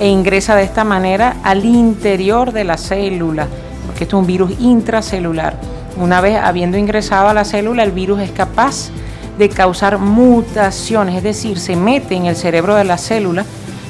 e 0.00 0.08
ingresa 0.08 0.56
de 0.56 0.62
esta 0.62 0.84
manera 0.84 1.36
al 1.42 1.66
interior 1.66 2.52
de 2.52 2.64
la 2.64 2.78
célula 2.78 3.48
que 3.96 4.04
esto 4.04 4.16
es 4.16 4.20
un 4.20 4.26
virus 4.26 4.52
intracelular. 4.60 5.58
Una 5.96 6.20
vez 6.20 6.38
habiendo 6.38 6.76
ingresado 6.76 7.28
a 7.28 7.34
la 7.34 7.44
célula, 7.44 7.82
el 7.82 7.92
virus 7.92 8.20
es 8.20 8.30
capaz 8.30 8.90
de 9.38 9.48
causar 9.48 9.98
mutaciones, 9.98 11.16
es 11.16 11.22
decir, 11.22 11.58
se 11.58 11.76
mete 11.76 12.14
en 12.14 12.26
el 12.26 12.36
cerebro 12.36 12.74
de 12.74 12.84
la 12.84 12.98
célula, 12.98 13.44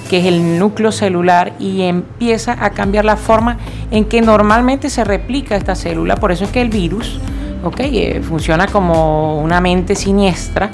que 0.09 0.19
es 0.19 0.27
el 0.27 0.59
núcleo 0.59 0.93
celular, 0.93 1.53
y 1.59 1.83
empieza 1.83 2.57
a 2.59 2.71
cambiar 2.71 3.05
la 3.05 3.17
forma 3.17 3.59
en 3.91 4.05
que 4.05 4.23
normalmente 4.23 4.89
se 4.89 5.05
replica 5.05 5.57
esta 5.57 5.75
célula. 5.75 6.17
Por 6.17 6.33
eso 6.33 6.45
es 6.45 6.51
que 6.51 6.61
el 6.61 6.69
virus 6.69 7.21
okay, 7.65 7.99
eh, 7.99 8.23
funciona 8.23 8.67
como 8.67 9.41
una 9.41 9.61
mente 9.61 9.95
siniestra, 9.95 10.71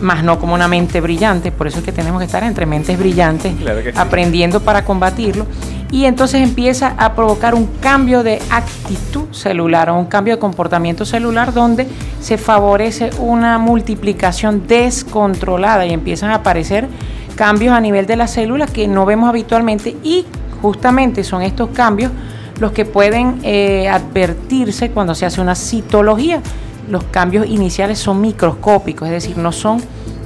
más 0.00 0.22
no 0.24 0.38
como 0.38 0.54
una 0.54 0.68
mente 0.68 1.00
brillante. 1.00 1.52
Por 1.52 1.66
eso 1.66 1.78
es 1.78 1.84
que 1.84 1.92
tenemos 1.92 2.18
que 2.20 2.26
estar 2.26 2.42
entre 2.44 2.66
mentes 2.66 2.98
brillantes, 2.98 3.54
aprendiendo 3.94 4.60
para 4.60 4.84
combatirlo 4.84 5.46
y 5.90 6.04
entonces 6.04 6.42
empieza 6.42 6.94
a 6.98 7.14
provocar 7.14 7.54
un 7.54 7.66
cambio 7.80 8.22
de 8.22 8.40
actitud 8.50 9.32
celular 9.32 9.88
o 9.90 9.98
un 9.98 10.06
cambio 10.06 10.34
de 10.34 10.40
comportamiento 10.40 11.04
celular 11.04 11.52
donde 11.52 11.86
se 12.20 12.36
favorece 12.36 13.10
una 13.18 13.58
multiplicación 13.58 14.66
descontrolada 14.66 15.86
y 15.86 15.92
empiezan 15.92 16.30
a 16.30 16.36
aparecer 16.36 16.88
cambios 17.36 17.74
a 17.74 17.80
nivel 17.80 18.06
de 18.06 18.16
las 18.16 18.32
células 18.32 18.70
que 18.70 18.86
no 18.86 19.06
vemos 19.06 19.28
habitualmente 19.28 19.96
y 20.02 20.26
justamente 20.60 21.24
son 21.24 21.42
estos 21.42 21.70
cambios 21.70 22.12
los 22.60 22.72
que 22.72 22.84
pueden 22.84 23.38
eh, 23.44 23.88
advertirse 23.88 24.90
cuando 24.90 25.14
se 25.14 25.24
hace 25.24 25.40
una 25.40 25.54
citología. 25.54 26.42
Los 26.90 27.04
cambios 27.04 27.46
iniciales 27.46 27.98
son 27.98 28.20
microscópicos, 28.20 29.08
es 29.08 29.12
decir, 29.12 29.38
no 29.38 29.52
son 29.52 29.80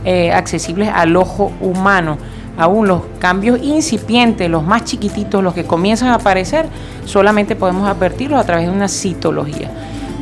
eh, 0.05 0.33
accesibles 0.33 0.89
al 0.93 1.15
ojo 1.17 1.53
humano 1.61 2.17
aún 2.57 2.89
los 2.89 3.03
cambios 3.19 3.61
incipientes, 3.63 4.49
los 4.51 4.65
más 4.65 4.85
chiquititos, 4.85 5.43
los 5.43 5.55
que 5.55 5.65
comienzan 5.65 6.09
a 6.09 6.15
aparecer, 6.15 6.67
solamente 7.05 7.57
podemos 7.57 7.89
advertirlos 7.89 8.41
a 8.41 8.45
través 8.45 8.67
de 8.67 8.73
una 8.73 8.89
citología. 8.89 9.71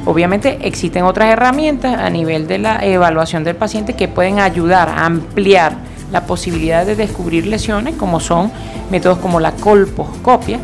Obviamente 0.06 0.58
existen 0.62 1.04
otras 1.04 1.28
herramientas 1.28 1.98
a 1.98 2.08
nivel 2.08 2.46
de 2.46 2.58
la 2.58 2.84
evaluación 2.84 3.44
del 3.44 3.56
paciente 3.56 3.92
que 3.94 4.08
pueden 4.08 4.38
ayudar 4.38 4.88
a 4.88 5.04
ampliar 5.04 5.74
la 6.10 6.26
posibilidad 6.26 6.86
de 6.86 6.96
descubrir 6.96 7.46
lesiones, 7.46 7.94
como 7.96 8.18
son 8.18 8.50
métodos 8.90 9.18
como 9.18 9.38
la 9.40 9.52
colposcopia, 9.52 10.58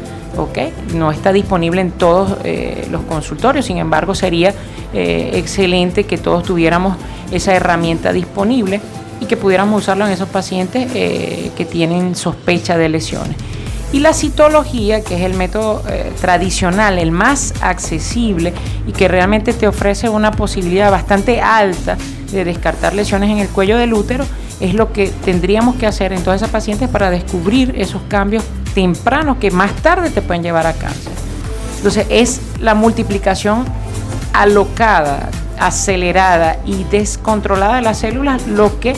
no 0.95 1.11
está 1.11 1.33
disponible 1.33 1.81
en 1.81 1.93
todos 1.93 2.37
eh, 2.45 2.87
los 2.91 3.03
consultorios, 3.03 3.67
sin 3.67 3.79
embargo 3.79 4.15
sería 4.15 4.55
eh, 4.93 5.31
excelente 5.35 6.05
que 6.05 6.19
todos 6.19 6.43
tuviéramos 6.43 6.97
esa 7.31 7.55
herramienta 7.55 8.13
disponible 8.13 8.81
que 9.27 9.37
pudiéramos 9.37 9.83
usarlo 9.83 10.07
en 10.07 10.13
esos 10.13 10.29
pacientes 10.29 10.91
eh, 10.95 11.51
que 11.57 11.65
tienen 11.65 12.15
sospecha 12.15 12.77
de 12.77 12.89
lesiones. 12.89 13.37
Y 13.93 14.01
la 14.01 14.13
citología, 14.13 15.03
que 15.03 15.15
es 15.15 15.23
el 15.23 15.35
método 15.35 15.83
eh, 15.89 16.13
tradicional, 16.21 16.99
el 16.99 17.13
más 17.13 17.55
accesible 17.61 18.53
y 18.87 18.93
que 18.93 19.09
realmente 19.09 19.53
te 19.53 19.69
ofrece 19.69 20.09
una 20.09 20.33
posibilidad 20.33 20.91
bastante 20.91 21.41
alta 21.41 21.97
de 22.33 22.45
descartar 22.45 22.95
lesiones 22.95 23.31
en 23.31 23.39
el 23.39 23.49
cuello 23.49 23.79
del 23.79 23.95
útero, 23.95 24.25
es 24.61 24.75
lo 24.75 24.93
que 24.93 25.09
tendríamos 25.25 25.77
que 25.77 25.87
hacer 25.87 26.13
en 26.13 26.23
todas 26.23 26.41
esas 26.41 26.51
pacientes 26.51 26.89
para 26.89 27.11
descubrir 27.11 27.75
esos 27.77 28.03
cambios 28.09 28.43
tempranos 28.75 29.37
que 29.39 29.51
más 29.51 29.73
tarde 29.77 30.11
te 30.11 30.21
pueden 30.21 30.43
llevar 30.43 30.67
a 30.67 30.73
cáncer. 30.73 31.13
Entonces 31.77 32.07
es 32.11 32.41
la 32.61 32.75
multiplicación 32.75 33.65
alocada 34.33 35.31
acelerada 35.59 36.59
y 36.67 36.85
descontrolada 36.85 37.77
de 37.77 37.83
las 37.83 37.99
células 37.99 38.47
lo 38.47 38.81
que 38.81 38.95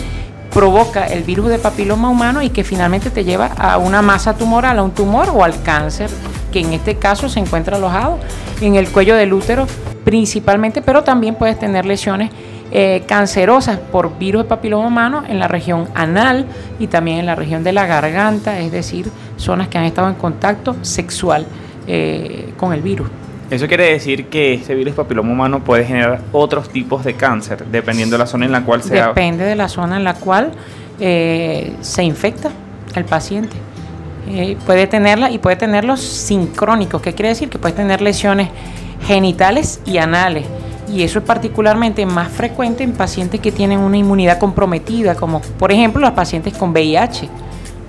provoca 0.59 1.07
el 1.07 1.23
virus 1.23 1.51
de 1.51 1.59
papiloma 1.61 2.11
humano 2.11 2.43
y 2.43 2.51
que 2.51 2.65
finalmente 2.65 3.11
te 3.11 3.23
lleva 3.23 3.47
a 3.47 3.79
una 3.79 4.03
masa 4.03 4.35
tumoral, 4.35 4.81
a 4.81 4.83
un 4.83 4.91
tumor 4.91 5.31
o 5.33 5.45
al 5.45 5.63
cáncer, 5.63 6.11
que 6.51 6.59
en 6.59 6.73
este 6.73 6.97
caso 6.97 7.29
se 7.29 7.39
encuentra 7.39 7.77
alojado 7.77 8.19
en 8.61 8.75
el 8.75 8.89
cuello 8.89 9.15
del 9.15 9.33
útero 9.33 9.69
principalmente, 10.03 10.83
pero 10.83 11.05
también 11.05 11.37
puedes 11.37 11.61
tener 11.61 11.87
lesiones 11.87 12.33
eh, 12.73 13.05
cancerosas 13.07 13.79
por 13.79 14.19
virus 14.19 14.43
de 14.43 14.49
papiloma 14.49 14.89
humano 14.89 15.23
en 15.29 15.39
la 15.39 15.47
región 15.47 15.87
anal 15.95 16.47
y 16.81 16.89
también 16.89 17.19
en 17.19 17.27
la 17.27 17.37
región 17.37 17.63
de 17.63 17.73
la 17.73 17.87
garganta, 17.87 18.59
es 18.59 18.73
decir, 18.73 19.13
zonas 19.37 19.69
que 19.69 19.79
han 19.79 19.85
estado 19.85 20.09
en 20.09 20.17
contacto 20.17 20.75
sexual 20.83 21.47
eh, 21.87 22.53
con 22.57 22.73
el 22.73 22.83
virus. 22.83 23.07
Eso 23.51 23.67
quiere 23.67 23.93
decir 23.93 24.27
que 24.27 24.55
este 24.55 24.75
virus 24.75 24.95
papiloma 24.95 25.33
humano 25.33 25.65
puede 25.65 25.85
generar 25.85 26.21
otros 26.33 26.69
tipos 26.69 27.05
de 27.05 27.15
cáncer, 27.15 27.65
dependiendo 27.67 28.17
de 28.17 28.19
la 28.19 28.27
zona 28.27 28.47
en 28.47 28.53
la 28.53 28.65
cual 28.65 28.83
sea. 28.83 29.09
Depende 29.09 29.45
de 29.45 29.57
la 29.57 29.69
zona 29.69 29.97
en 29.97 30.05
la 30.05 30.15
cual 30.15 30.53
eh, 31.01 31.75
se 31.81 32.03
infecta 32.03 32.51
el 32.95 33.05
paciente. 33.05 33.57
puede 34.67 34.87
tenerla 34.87 35.31
y 35.31 35.39
puede 35.39 35.57
tenerlos 35.57 36.01
sincrónicos. 36.01 37.01
¿Qué 37.01 37.15
quiere 37.15 37.31
decir? 37.31 37.49
Que 37.49 37.59
puede 37.59 37.75
tener 37.75 38.03
lesiones 38.03 38.49
genitales 39.07 39.81
y 39.87 39.99
anales 39.99 40.45
y 40.93 41.03
eso 41.03 41.19
es 41.19 41.25
particularmente 41.25 42.05
más 42.07 42.29
frecuente 42.29 42.83
en 42.83 42.93
pacientes 42.93 43.41
que 43.41 43.53
tienen 43.53 43.79
una 43.79 43.97
inmunidad 43.97 44.39
comprometida, 44.39 45.15
como 45.15 45.41
por 45.41 45.73
ejemplo 45.73 46.01
los 46.01 46.13
pacientes 46.13 46.57
con 46.57 46.71
VIH. 46.71 47.29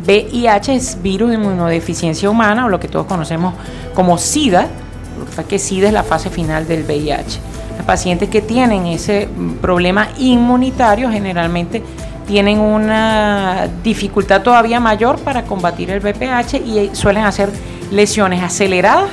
VIH 0.05 0.75
es 0.75 1.01
virus 1.01 1.29
de 1.29 1.35
inmunodeficiencia 1.35 2.29
humana 2.29 2.65
o 2.65 2.69
lo 2.69 2.79
que 2.79 2.87
todos 2.87 3.05
conocemos 3.05 3.53
como 3.93 4.17
SIDA, 4.17 4.67
que 5.47 5.59
SIDA 5.59 5.87
es 5.87 5.93
la 5.93 6.03
fase 6.03 6.29
final 6.29 6.67
del 6.67 6.83
VIH. 6.83 7.39
Los 7.77 7.85
pacientes 7.85 8.29
que 8.29 8.41
tienen 8.41 8.85
ese 8.87 9.27
problema 9.61 10.09
inmunitario 10.17 11.09
generalmente 11.09 11.81
tienen 12.27 12.59
una 12.59 13.67
dificultad 13.83 14.41
todavía 14.43 14.79
mayor 14.79 15.17
para 15.19 15.43
combatir 15.43 15.89
el 15.89 15.99
VPH 15.99 16.55
y 16.65 16.89
suelen 16.93 17.23
hacer 17.23 17.49
lesiones 17.91 18.43
aceleradas, 18.43 19.09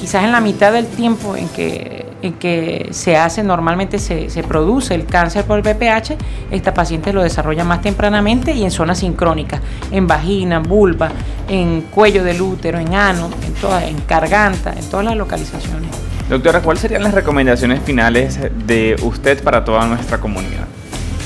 quizás 0.00 0.24
en 0.24 0.32
la 0.32 0.40
mitad 0.40 0.72
del 0.72 0.86
tiempo 0.86 1.34
en 1.36 1.48
que 1.48 2.11
que 2.30 2.88
se 2.92 3.16
hace, 3.16 3.42
normalmente 3.42 3.98
se, 3.98 4.28
produce 4.44 4.94
el 4.94 5.06
cáncer 5.06 5.44
por 5.44 5.58
el 5.58 5.62
BPH, 5.62 6.14
esta 6.50 6.72
paciente 6.72 7.12
lo 7.12 7.22
desarrolla 7.22 7.64
más 7.64 7.82
tempranamente 7.82 8.52
y 8.52 8.64
en 8.64 8.70
zonas 8.70 8.98
sincrónicas, 8.98 9.60
en 9.90 10.06
vagina, 10.06 10.60
vulva, 10.60 11.10
en 11.48 11.82
cuello 11.90 12.22
del 12.22 12.40
útero, 12.40 12.78
en 12.78 12.94
ano, 12.94 13.28
en, 13.44 13.54
toda, 13.54 13.84
en 13.84 13.96
garganta, 14.08 14.72
en 14.72 14.88
todas 14.88 15.04
las 15.04 15.16
localizaciones. 15.16 15.90
Doctora, 16.28 16.62
¿cuáles 16.62 16.80
serían 16.80 17.02
las 17.02 17.12
recomendaciones 17.12 17.82
finales 17.82 18.38
de 18.66 18.96
usted 19.02 19.42
para 19.42 19.64
toda 19.64 19.86
nuestra 19.86 20.18
comunidad? 20.18 20.66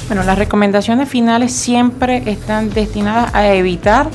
Bueno, 0.09 0.23
las 0.23 0.39
recomendaciones 0.39 1.09
finales 1.09 1.53
siempre 1.53 2.23
están 2.27 2.71
destinadas 2.71 3.35
a 3.35 3.53
evitar 3.53 4.09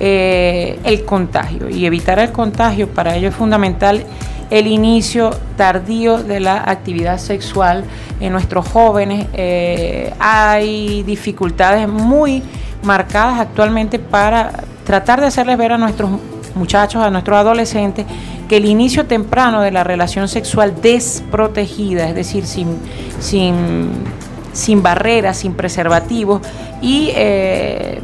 eh, 0.00 0.78
el 0.84 1.04
contagio 1.04 1.68
y 1.68 1.86
evitar 1.86 2.18
el 2.18 2.32
contagio 2.32 2.88
para 2.88 3.14
ello 3.14 3.28
es 3.28 3.34
fundamental 3.34 4.04
el 4.50 4.66
inicio 4.66 5.30
tardío 5.56 6.22
de 6.22 6.40
la 6.40 6.62
actividad 6.66 7.18
sexual 7.18 7.84
en 8.20 8.32
nuestros 8.32 8.68
jóvenes. 8.68 9.26
Eh, 9.34 10.12
hay 10.18 11.02
dificultades 11.02 11.88
muy 11.88 12.42
marcadas 12.82 13.40
actualmente 13.40 13.98
para 13.98 14.52
tratar 14.84 15.20
de 15.20 15.26
hacerles 15.26 15.56
ver 15.58 15.72
a 15.72 15.78
nuestros 15.78 16.10
muchachos, 16.54 17.02
a 17.02 17.10
nuestros 17.10 17.36
adolescentes, 17.36 18.06
que 18.48 18.58
el 18.58 18.66
inicio 18.66 19.06
temprano 19.06 19.62
de 19.62 19.70
la 19.70 19.84
relación 19.84 20.28
sexual 20.28 20.74
desprotegida, 20.80 22.08
es 22.08 22.14
decir, 22.14 22.46
sin, 22.46 22.76
sin, 23.20 24.82
barreras, 24.82 25.38
sin 25.38 25.54
preservativos 25.54 26.42
y 26.82 27.10
eh, 27.14 28.00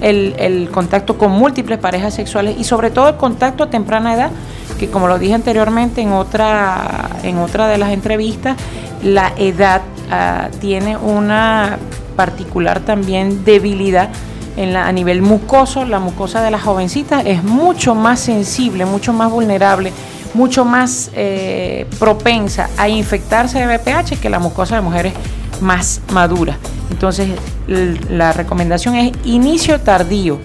el, 0.00 0.34
el, 0.38 0.70
contacto 0.70 1.18
con 1.18 1.32
múltiples 1.32 1.78
parejas 1.78 2.14
sexuales 2.14 2.56
y 2.58 2.64
sobre 2.64 2.90
todo 2.90 3.08
el 3.08 3.16
contacto 3.16 3.64
a 3.64 3.70
temprana 3.70 4.14
edad 4.14 4.30
que 4.78 4.88
como 4.88 5.08
lo 5.08 5.18
dije 5.18 5.34
anteriormente 5.34 6.00
en 6.00 6.12
otra, 6.12 7.10
en 7.22 7.38
otra 7.38 7.68
de 7.68 7.78
las 7.78 7.90
entrevistas, 7.90 8.56
la 9.02 9.32
edad 9.36 9.82
ah, 10.10 10.48
tiene 10.60 10.96
una 10.96 11.78
particular 12.16 12.80
también 12.80 13.44
debilidad 13.44 14.10
en 14.56 14.72
la, 14.72 14.88
a 14.88 14.92
nivel 14.92 15.22
mucoso. 15.22 15.84
La 15.84 15.98
mucosa 15.98 16.42
de 16.42 16.50
las 16.50 16.62
jovencitas 16.62 17.24
es 17.26 17.44
mucho 17.44 17.94
más 17.94 18.20
sensible, 18.20 18.84
mucho 18.86 19.12
más 19.12 19.30
vulnerable, 19.30 19.92
mucho 20.34 20.64
más 20.64 21.10
eh, 21.14 21.86
propensa 21.98 22.68
a 22.76 22.88
infectarse 22.88 23.58
de 23.58 23.66
VPH 23.66 24.20
que 24.20 24.30
la 24.30 24.38
mucosa 24.38 24.76
de 24.76 24.82
mujeres 24.82 25.12
más 25.60 26.00
maduras. 26.12 26.56
Entonces, 26.90 27.28
la 27.66 28.32
recomendación 28.32 28.94
es 28.94 29.12
inicio 29.24 29.80
tardío 29.80 30.38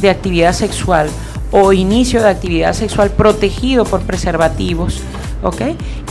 de 0.00 0.10
actividad 0.10 0.52
sexual 0.52 1.08
o 1.58 1.72
inicio 1.72 2.22
de 2.22 2.28
actividad 2.28 2.74
sexual 2.74 3.10
protegido 3.10 3.84
por 3.84 4.02
preservativos. 4.02 5.00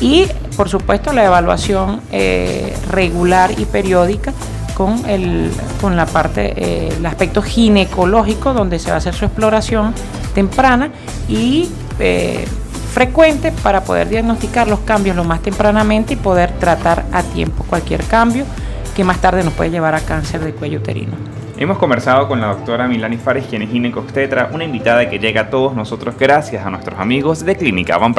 Y 0.02 0.28
por 0.58 0.70
supuesto 0.70 1.14
la 1.14 1.26
evaluación 1.26 2.02
eh, 2.12 2.76
regular 2.90 3.52
y 3.60 3.66
periódica 3.66 4.34
con, 4.74 5.08
el, 5.08 5.52
con 5.82 5.96
la 5.96 6.06
parte, 6.06 6.54
eh, 6.56 6.94
el 6.98 7.06
aspecto 7.06 7.42
ginecológico, 7.42 8.54
donde 8.54 8.80
se 8.80 8.90
va 8.90 8.96
a 8.96 8.98
hacer 8.98 9.14
su 9.14 9.26
exploración 9.26 9.94
temprana 10.34 10.90
y 11.28 11.70
eh, 12.00 12.46
frecuente 12.94 13.52
para 13.52 13.84
poder 13.84 14.10
diagnosticar 14.10 14.68
los 14.68 14.80
cambios 14.80 15.16
lo 15.16 15.26
más 15.26 15.42
tempranamente 15.42 16.14
y 16.14 16.18
poder 16.18 16.52
tratar 16.60 17.06
a 17.12 17.22
tiempo 17.22 17.66
cualquier 17.70 18.04
cambio 18.06 18.46
que 18.96 19.04
más 19.04 19.20
tarde 19.20 19.44
nos 19.44 19.54
puede 19.54 19.70
llevar 19.70 19.94
a 19.96 20.00
cáncer 20.00 20.42
de 20.44 20.54
cuello 20.54 20.80
uterino. 20.80 21.45
Hemos 21.58 21.78
conversado 21.78 22.28
con 22.28 22.42
la 22.42 22.48
doctora 22.48 22.86
Milani 22.86 23.16
Fares, 23.16 23.46
quien 23.46 23.62
es 23.62 23.70
ginecobstetra, 23.70 24.50
una 24.52 24.66
invitada 24.66 25.10
que 25.10 25.20
llega 25.20 25.42
a 25.42 25.50
todos 25.50 25.74
nosotros 25.74 26.16
gracias 26.20 26.66
a 26.66 26.70
nuestros 26.70 27.00
amigos 27.00 27.46
de 27.46 27.56
Clínica 27.56 27.98
Van 27.98 28.14